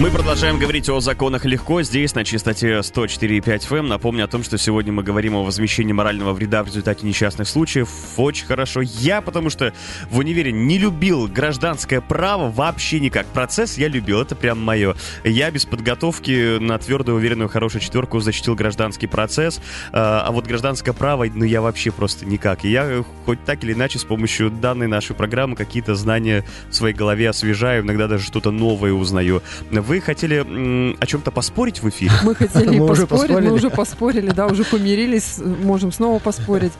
Мы 0.00 0.10
продолжаем 0.10 0.58
говорить 0.58 0.88
о 0.88 0.98
законах 0.98 1.44
легко 1.44 1.80
здесь, 1.82 2.16
на 2.16 2.24
частоте 2.24 2.78
104,5 2.78 3.44
FM. 3.44 3.82
Напомню 3.82 4.24
о 4.24 4.26
том, 4.26 4.42
что 4.42 4.58
сегодня 4.58 4.92
мы 4.92 5.04
говорим 5.04 5.36
о 5.36 5.44
возмещении 5.44 5.92
морального 5.92 6.32
вреда 6.32 6.64
в 6.64 6.66
результате 6.66 7.06
несчастных 7.06 7.48
случаев. 7.48 7.88
Очень 8.16 8.46
хорошо. 8.46 8.80
Я, 8.80 9.20
потому 9.20 9.50
что 9.50 9.72
в 10.10 10.18
универе 10.18 10.50
не 10.50 10.78
любил 10.78 11.28
гражданское 11.28 12.00
право 12.00 12.50
вообще 12.50 12.98
никак. 12.98 13.24
Процесс 13.26 13.78
я 13.78 13.86
любил, 13.86 14.20
это 14.20 14.34
прям 14.34 14.60
мое. 14.60 14.96
Я 15.22 15.52
без 15.52 15.64
подготовки 15.64 16.58
на 16.58 16.76
твердую, 16.78 17.16
уверенную, 17.16 17.48
хорошую 17.48 17.80
четверку 17.80 18.18
защитил 18.18 18.56
гражданский 18.56 19.06
процесс. 19.06 19.60
А 19.92 20.24
а 20.26 20.32
вот 20.32 20.46
гражданское 20.46 20.92
право, 20.92 21.24
ну 21.32 21.44
я 21.44 21.60
вообще 21.60 21.92
просто 21.92 22.26
никак. 22.26 22.64
И 22.64 22.70
я 22.70 23.04
хоть 23.26 23.44
так 23.44 23.62
или 23.62 23.74
иначе 23.74 24.00
с 24.00 24.04
помощью 24.04 24.50
данной 24.50 24.88
нашей 24.88 25.14
программы 25.14 25.54
какие-то 25.54 25.94
знания 25.94 26.44
в 26.68 26.74
своей 26.74 26.96
голове 26.96 27.28
освежаю, 27.28 27.84
иногда 27.84 28.08
даже 28.08 28.24
что-то 28.24 28.50
новое 28.50 28.92
узнаю. 28.92 29.40
Вы 29.86 30.00
хотели 30.00 30.94
о 31.00 31.06
чем-то 31.06 31.30
поспорить 31.30 31.82
в 31.82 31.88
эфире? 31.88 32.12
Мы 32.22 32.34
хотели 32.34 32.78
Мы 32.78 32.90
уже 32.90 33.06
поспорить, 33.06 33.30
мы 33.30 33.36
поспорили. 33.36 33.50
уже 33.50 33.70
поспорили, 33.70 34.30
да, 34.30 34.46
уже 34.46 34.64
помирились, 34.64 35.38
можем 35.38 35.92
снова 35.92 36.18
поспорить. 36.18 36.72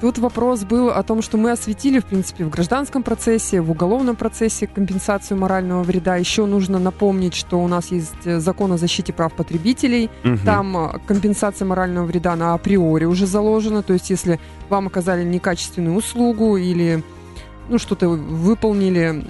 Тут 0.00 0.18
вопрос 0.18 0.64
был 0.64 0.90
о 0.90 1.02
том, 1.02 1.22
что 1.22 1.38
мы 1.38 1.50
осветили, 1.52 2.00
в 2.00 2.04
принципе, 2.04 2.44
в 2.44 2.50
гражданском 2.50 3.02
процессе, 3.02 3.62
в 3.62 3.70
уголовном 3.70 4.14
процессе 4.14 4.66
компенсацию 4.66 5.38
морального 5.38 5.82
вреда. 5.82 6.16
Еще 6.16 6.44
нужно 6.44 6.78
напомнить, 6.78 7.34
что 7.34 7.58
у 7.62 7.66
нас 7.66 7.90
есть 7.90 8.26
э, 8.26 8.38
закон 8.38 8.72
о 8.72 8.76
защите 8.76 9.14
прав 9.14 9.32
потребителей. 9.32 10.10
Мгм. 10.22 10.38
Там 10.44 10.76
э, 10.76 10.98
компенсация 11.06 11.64
морального 11.64 12.04
вреда 12.04 12.36
на 12.36 12.52
априори 12.52 13.06
уже 13.06 13.26
заложена. 13.26 13.82
То 13.82 13.94
есть, 13.94 14.10
если 14.10 14.38
вам 14.68 14.86
оказали 14.86 15.24
некачественную 15.24 15.96
услугу 15.96 16.58
или 16.58 17.02
ну, 17.70 17.78
что-то 17.78 18.10
вы 18.10 18.18
выполнили, 18.18 19.24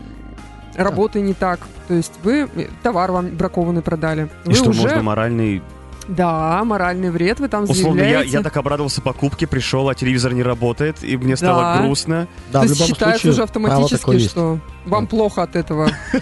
работы 0.76 1.20
не 1.20 1.34
так, 1.34 1.60
то 1.88 1.94
есть 1.94 2.12
вы 2.22 2.48
э, 2.54 2.66
товар 2.82 3.12
вам 3.12 3.28
бракованный 3.36 3.82
продали. 3.82 4.28
И 4.44 4.48
вы 4.48 4.54
что 4.54 4.70
уже 4.70 4.82
можно 4.82 5.02
моральный... 5.02 5.62
да, 6.08 6.62
моральный 6.64 7.10
вред 7.10 7.40
вы 7.40 7.48
там 7.48 7.64
Условно, 7.64 8.00
я, 8.00 8.04
заявляете. 8.04 8.32
я 8.32 8.42
так 8.42 8.56
обрадовался 8.56 9.00
покупке, 9.02 9.46
пришел, 9.46 9.88
а 9.88 9.94
телевизор 9.94 10.32
не 10.34 10.42
работает, 10.42 11.02
и 11.02 11.16
мне 11.16 11.36
стало 11.36 11.62
Да. 11.62 11.82
грустно. 11.82 12.28
Да, 12.52 12.60
То 12.62 12.66
в 12.66 12.70
есть 12.70 12.80
любом 12.80 12.88
считается 12.94 13.20
случае, 13.22 13.32
уже 13.32 13.42
автоматически, 13.42 14.00
такое 14.00 14.16
есть. 14.16 14.30
что 14.30 14.58
вам 14.86 15.04
Да. 15.04 15.10
плохо 15.10 15.42
от 15.42 15.56
этого. 15.56 15.90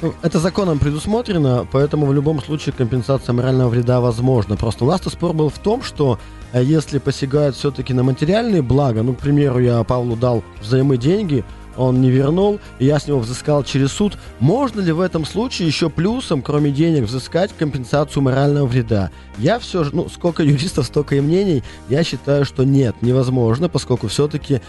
Ну, 0.00 0.14
Это 0.22 0.38
законом 0.38 0.78
предусмотрено, 0.78 1.66
поэтому 1.70 2.06
в 2.06 2.14
любом 2.14 2.42
случае 2.42 2.72
компенсация 2.72 3.34
морального 3.34 3.68
вреда 3.68 4.00
возможна. 4.00 4.56
Просто 4.56 4.86
у 4.86 4.88
нас-то 4.88 5.10
спор 5.10 5.34
был 5.34 5.50
в 5.50 5.58
том, 5.58 5.82
что 5.82 6.18
э, 6.54 6.62
если 6.64 6.98
посягают 6.98 7.56
все-таки 7.56 7.92
на 7.92 8.02
материальные 8.02 8.62
блага, 8.62 9.02
ну, 9.02 9.12
к 9.12 9.18
примеру, 9.18 9.58
я 9.58 9.84
Павлу 9.84 10.16
дал 10.16 10.42
взаймы 10.62 10.96
деньги, 10.96 11.44
он 11.76 12.00
не 12.00 12.10
вернул, 12.10 12.60
и 12.78 12.86
я 12.86 12.98
с 12.98 13.06
него 13.06 13.18
взыскал 13.20 13.64
через 13.64 13.92
суд, 13.92 14.18
можно 14.40 14.80
ли 14.80 14.92
в 14.92 15.00
этом 15.00 15.24
случае 15.24 15.68
еще 15.68 15.88
плюсом, 15.90 16.42
кроме 16.42 16.70
денег, 16.70 17.04
взыскать 17.04 17.50
компенсацию 17.56 18.22
морального 18.22 18.66
вреда? 18.66 19.10
Я 19.38 19.58
все 19.58 19.84
же, 19.84 19.90
ну, 19.94 20.08
сколько 20.08 20.42
юристов, 20.42 20.86
столько 20.86 21.16
и 21.16 21.20
мнений, 21.20 21.62
я 21.88 22.04
считаю, 22.04 22.44
что 22.44 22.64
нет, 22.64 22.96
невозможно, 23.00 23.68
поскольку 23.68 24.08
все-таки 24.08 24.60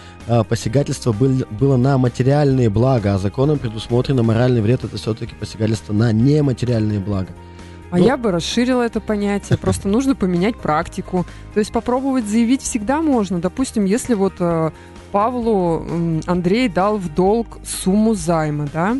посягательство 0.48 1.12
был- 1.12 1.46
было 1.50 1.76
на 1.76 1.98
материальные 1.98 2.70
блага, 2.70 3.14
а 3.14 3.18
законом 3.18 3.58
предусмотрено 3.58 4.22
моральный 4.22 4.60
вред 4.60 4.84
это 4.84 4.96
все-таки 4.96 5.34
посягательство 5.34 5.92
на 5.92 6.12
нематериальные 6.12 6.98
блага. 7.00 7.28
А 7.90 7.98
Ну- 7.98 8.06
я 8.06 8.16
бы 8.16 8.32
расширила 8.32 8.82
это 8.82 9.00
понятие. 9.00 9.56
Просто 9.56 9.86
нужно 9.88 10.16
поменять 10.16 10.56
практику. 10.56 11.24
То 11.52 11.60
есть 11.60 11.70
попробовать 11.72 12.26
заявить 12.26 12.62
всегда 12.62 13.00
можно. 13.02 13.38
Допустим, 13.38 13.84
если 13.84 14.14
вот 14.14 14.32
э, 14.40 14.70
Павлу 15.14 15.86
Андрей 16.26 16.68
дал 16.68 16.96
в 16.98 17.14
долг 17.14 17.58
сумму 17.64 18.14
займа, 18.14 18.66
да? 18.72 18.96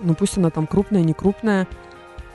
Ну 0.00 0.14
пусть 0.14 0.38
она 0.38 0.48
там 0.48 0.66
крупная, 0.66 1.02
не 1.02 1.12
крупная. 1.12 1.66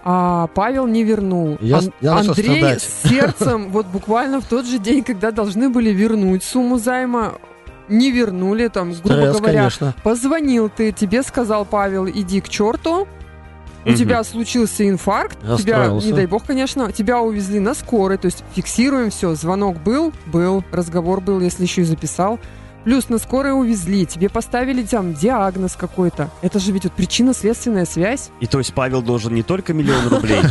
А 0.03 0.45
Павел 0.53 0.85
не 0.85 1.03
вернул. 1.03 1.57
Я 1.59 1.79
Ан- 1.79 1.93
я 2.01 2.17
Андрей 2.17 2.57
страдать. 2.59 2.81
с 2.83 3.09
сердцем 3.09 3.71
вот 3.71 3.87
буквально 3.87 4.41
в 4.41 4.45
тот 4.45 4.67
же 4.67 4.77
день, 4.77 5.03
когда 5.03 5.31
должны 5.31 5.69
были 5.69 5.89
вернуть 5.89 6.43
сумму 6.43 6.77
займа, 6.77 7.33
не 7.87 8.11
вернули, 8.11 8.67
там, 8.67 8.91
грубо 8.91 9.09
Стресс, 9.21 9.37
говоря, 9.37 9.57
конечно. 9.57 9.95
Позвонил 10.03 10.69
ты, 10.69 10.91
тебе 10.91 11.23
сказал 11.23 11.65
Павел, 11.65 12.07
иди 12.07 12.41
к 12.41 12.49
черту. 12.49 13.07
У 13.85 13.93
тебя 13.93 14.23
случился 14.23 14.87
инфаркт, 14.87 15.39
тебя, 15.57 15.87
не 15.87 16.13
дай 16.13 16.25
бог, 16.25 16.45
конечно, 16.45 16.91
тебя 16.91 17.19
увезли 17.19 17.59
на 17.59 17.73
скорой, 17.73 18.17
то 18.17 18.25
есть 18.25 18.43
фиксируем 18.53 19.09
все. 19.09 19.35
Звонок 19.35 19.81
был, 19.81 20.13
был, 20.27 20.63
разговор 20.71 21.21
был, 21.21 21.39
если 21.39 21.63
еще 21.63 21.81
и 21.81 21.85
записал. 21.85 22.39
Плюс 22.83 23.09
на 23.09 23.17
скорой 23.19 23.51
увезли, 23.59 24.05
тебе 24.05 24.29
поставили 24.29 24.83
там 24.83 25.13
диагноз 25.13 25.75
какой-то. 25.75 26.29
Это 26.41 26.59
же 26.59 26.71
ведь 26.71 26.83
вот 26.85 26.93
причинно-следственная 26.93 27.85
связь. 27.85 28.29
И 28.39 28.47
то 28.47 28.57
есть 28.57 28.73
Павел 28.73 29.01
должен 29.01 29.33
не 29.35 29.43
только 29.43 29.73
миллион 29.73 30.07
рублей. 30.07 30.41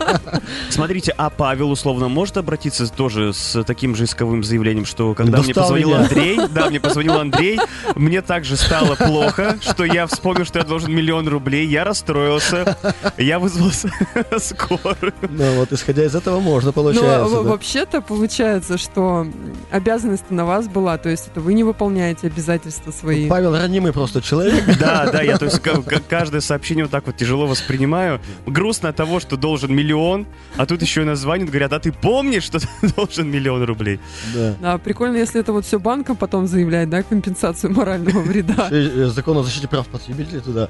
Смотрите, 0.70 1.14
а 1.16 1.30
Павел 1.30 1.70
условно 1.70 2.08
может 2.08 2.36
обратиться 2.36 2.90
тоже 2.90 3.32
с 3.32 3.62
таким 3.64 3.94
же 3.94 4.04
исковым 4.04 4.42
заявлением, 4.44 4.84
что 4.84 5.14
когда 5.14 5.42
мне 5.42 5.54
позвонил. 5.54 5.94
Андрей, 5.94 6.38
да, 6.50 6.68
мне 6.68 6.80
позвонил 6.80 7.18
Андрей, 7.18 7.58
мне 7.94 8.22
также 8.22 8.56
стало 8.56 8.94
плохо, 8.94 9.58
что 9.60 9.84
я 9.84 10.06
вспомнил, 10.06 10.44
что 10.44 10.58
я 10.58 10.64
должен 10.64 10.94
миллион 10.94 11.28
рублей, 11.28 11.66
я 11.66 11.84
расстроился, 11.84 12.76
я 13.16 13.38
вызвал 13.38 13.70
скорую. 14.38 15.12
Ну 15.28 15.54
вот, 15.56 15.72
исходя 15.72 16.04
из 16.04 16.14
этого 16.14 16.40
можно, 16.40 16.68
Но 16.68 16.72
получается. 16.72 17.24
в- 17.24 17.44
да. 17.44 17.50
вообще-то 17.50 18.00
получается, 18.00 18.78
что 18.78 19.26
обязанность 19.70 20.30
на 20.30 20.44
вас 20.44 20.68
была, 20.68 20.98
то 20.98 21.08
есть 21.08 21.28
это 21.28 21.40
вы 21.40 21.54
не 21.54 21.64
выполняете 21.66 22.28
обязательства 22.28 22.90
свои. 22.90 23.28
Павел 23.28 23.56
ранимый 23.56 23.92
просто 23.92 24.22
человек. 24.22 24.64
Да, 24.80 25.10
да, 25.10 25.22
я 25.22 25.36
то 25.38 25.44
есть 25.46 25.60
ка- 25.60 25.82
ка- 25.82 26.00
каждое 26.08 26.40
сообщение 26.40 26.84
вот 26.84 26.90
так 26.90 27.06
вот 27.06 27.16
тяжело 27.16 27.46
воспринимаю. 27.46 28.20
Грустно 28.46 28.88
от 28.88 28.96
того, 28.96 29.20
что 29.20 29.36
должен 29.36 29.74
миллион, 29.74 30.26
а 30.56 30.64
тут 30.66 30.80
еще 30.82 31.02
и 31.02 31.04
названивают, 31.04 31.50
говорят, 31.50 31.72
а 31.74 31.80
ты 31.80 31.92
помнишь, 31.92 32.44
что 32.44 32.58
ты 32.60 32.66
должен 32.96 33.30
миллион 33.30 33.62
рублей? 33.64 34.00
Да. 34.34 34.54
Да, 34.60 34.78
прикольно, 34.78 35.16
если 35.16 35.40
это 35.40 35.52
вот 35.52 35.64
все 35.66 35.78
банком 35.78 36.16
потом 36.16 36.46
заявлять, 36.46 36.88
да, 36.88 37.02
компенсацию 37.02 37.72
морального 37.74 38.20
вреда. 38.20 38.68
Закон 39.10 39.36
о 39.38 39.42
защите 39.42 39.68
прав 39.68 39.86
потребителей 39.88 40.40
туда 40.40 40.68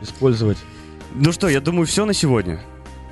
использовать. 0.00 0.58
Ну 1.14 1.32
что, 1.32 1.48
я 1.48 1.60
думаю, 1.60 1.86
все 1.86 2.04
на 2.04 2.12
сегодня. 2.14 2.60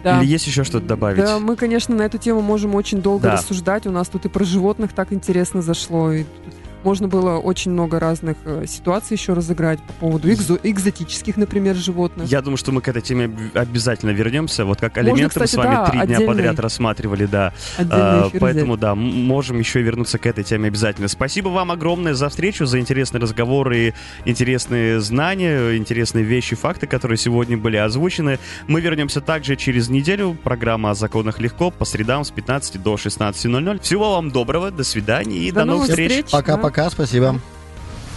Да. 0.02 0.18
Или 0.22 0.30
есть 0.30 0.46
еще 0.46 0.64
что-то 0.64 0.86
добавить? 0.86 1.18
Да, 1.22 1.38
мы, 1.38 1.56
конечно, 1.56 1.94
на 1.94 2.02
эту 2.02 2.16
тему 2.16 2.40
можем 2.40 2.74
очень 2.74 3.02
долго 3.02 3.24
Да. 3.24 3.32
рассуждать. 3.34 3.86
У 3.86 3.90
нас 3.90 4.08
тут 4.08 4.24
и 4.24 4.28
про 4.30 4.44
животных 4.44 4.94
так 4.94 5.12
интересно 5.12 5.60
зашло. 5.60 6.10
И 6.12 6.22
тут 6.24 6.54
можно 6.84 7.08
было 7.08 7.38
очень 7.38 7.70
много 7.72 7.98
разных 8.00 8.36
э, 8.44 8.64
ситуаций 8.66 9.16
еще 9.16 9.32
разыграть 9.32 9.80
по 9.82 9.92
поводу 9.94 10.30
экзо- 10.30 10.60
экзотических, 10.62 11.36
например, 11.36 11.74
животных. 11.76 12.28
Я 12.28 12.40
думаю, 12.42 12.56
что 12.56 12.72
мы 12.72 12.80
к 12.80 12.88
этой 12.88 13.02
теме 13.02 13.26
об- 13.26 13.56
обязательно 13.58 14.10
вернемся. 14.10 14.64
Вот 14.64 14.80
как 14.80 14.96
мы 14.96 15.02
с 15.46 15.54
вами 15.54 15.74
да, 15.74 15.86
три 15.86 15.92
дня 15.98 16.02
отдельный- 16.02 16.26
подряд 16.26 16.58
рассматривали, 16.60 17.26
да. 17.26 17.52
А, 17.78 18.30
Поэтому, 18.40 18.72
взять. 18.72 18.80
да, 18.80 18.94
можем 18.94 19.58
еще 19.58 19.82
вернуться 19.82 20.18
к 20.18 20.26
этой 20.26 20.44
теме 20.44 20.68
обязательно. 20.68 21.08
Спасибо 21.08 21.48
вам 21.48 21.70
огромное 21.70 22.14
за 22.14 22.28
встречу, 22.28 22.66
за 22.66 22.78
интересный 22.80 23.20
разговор 23.20 23.70
и 23.72 23.92
интересные 24.24 25.00
знания, 25.00 25.76
интересные 25.76 26.24
вещи, 26.24 26.56
факты, 26.56 26.86
которые 26.86 27.18
сегодня 27.18 27.56
были 27.56 27.76
озвучены. 27.76 28.38
Мы 28.68 28.80
вернемся 28.80 29.20
также 29.20 29.56
через 29.56 29.88
неделю. 29.88 30.36
Программа 30.42 30.90
о 30.90 30.94
законах 30.94 31.40
легко 31.40 31.70
по 31.70 31.84
средам 31.84 32.24
с 32.24 32.30
15 32.30 32.82
до 32.82 32.94
16.00. 32.94 33.80
Всего 33.80 34.12
вам 34.12 34.30
доброго, 34.30 34.70
до 34.70 34.84
свидания 34.84 35.38
и 35.38 35.50
До 35.50 35.60
до, 35.60 35.64
новых 35.66 35.88
встреч. 35.88 36.10
встреч. 36.10 36.30
Пока-пока, 36.70 36.90
спасибо. 36.90 37.40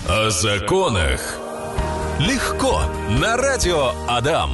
О 0.07 0.29
законах 0.29 1.19
легко 2.19 2.83
на 3.19 3.35
радио 3.35 3.93
Адам. 4.07 4.51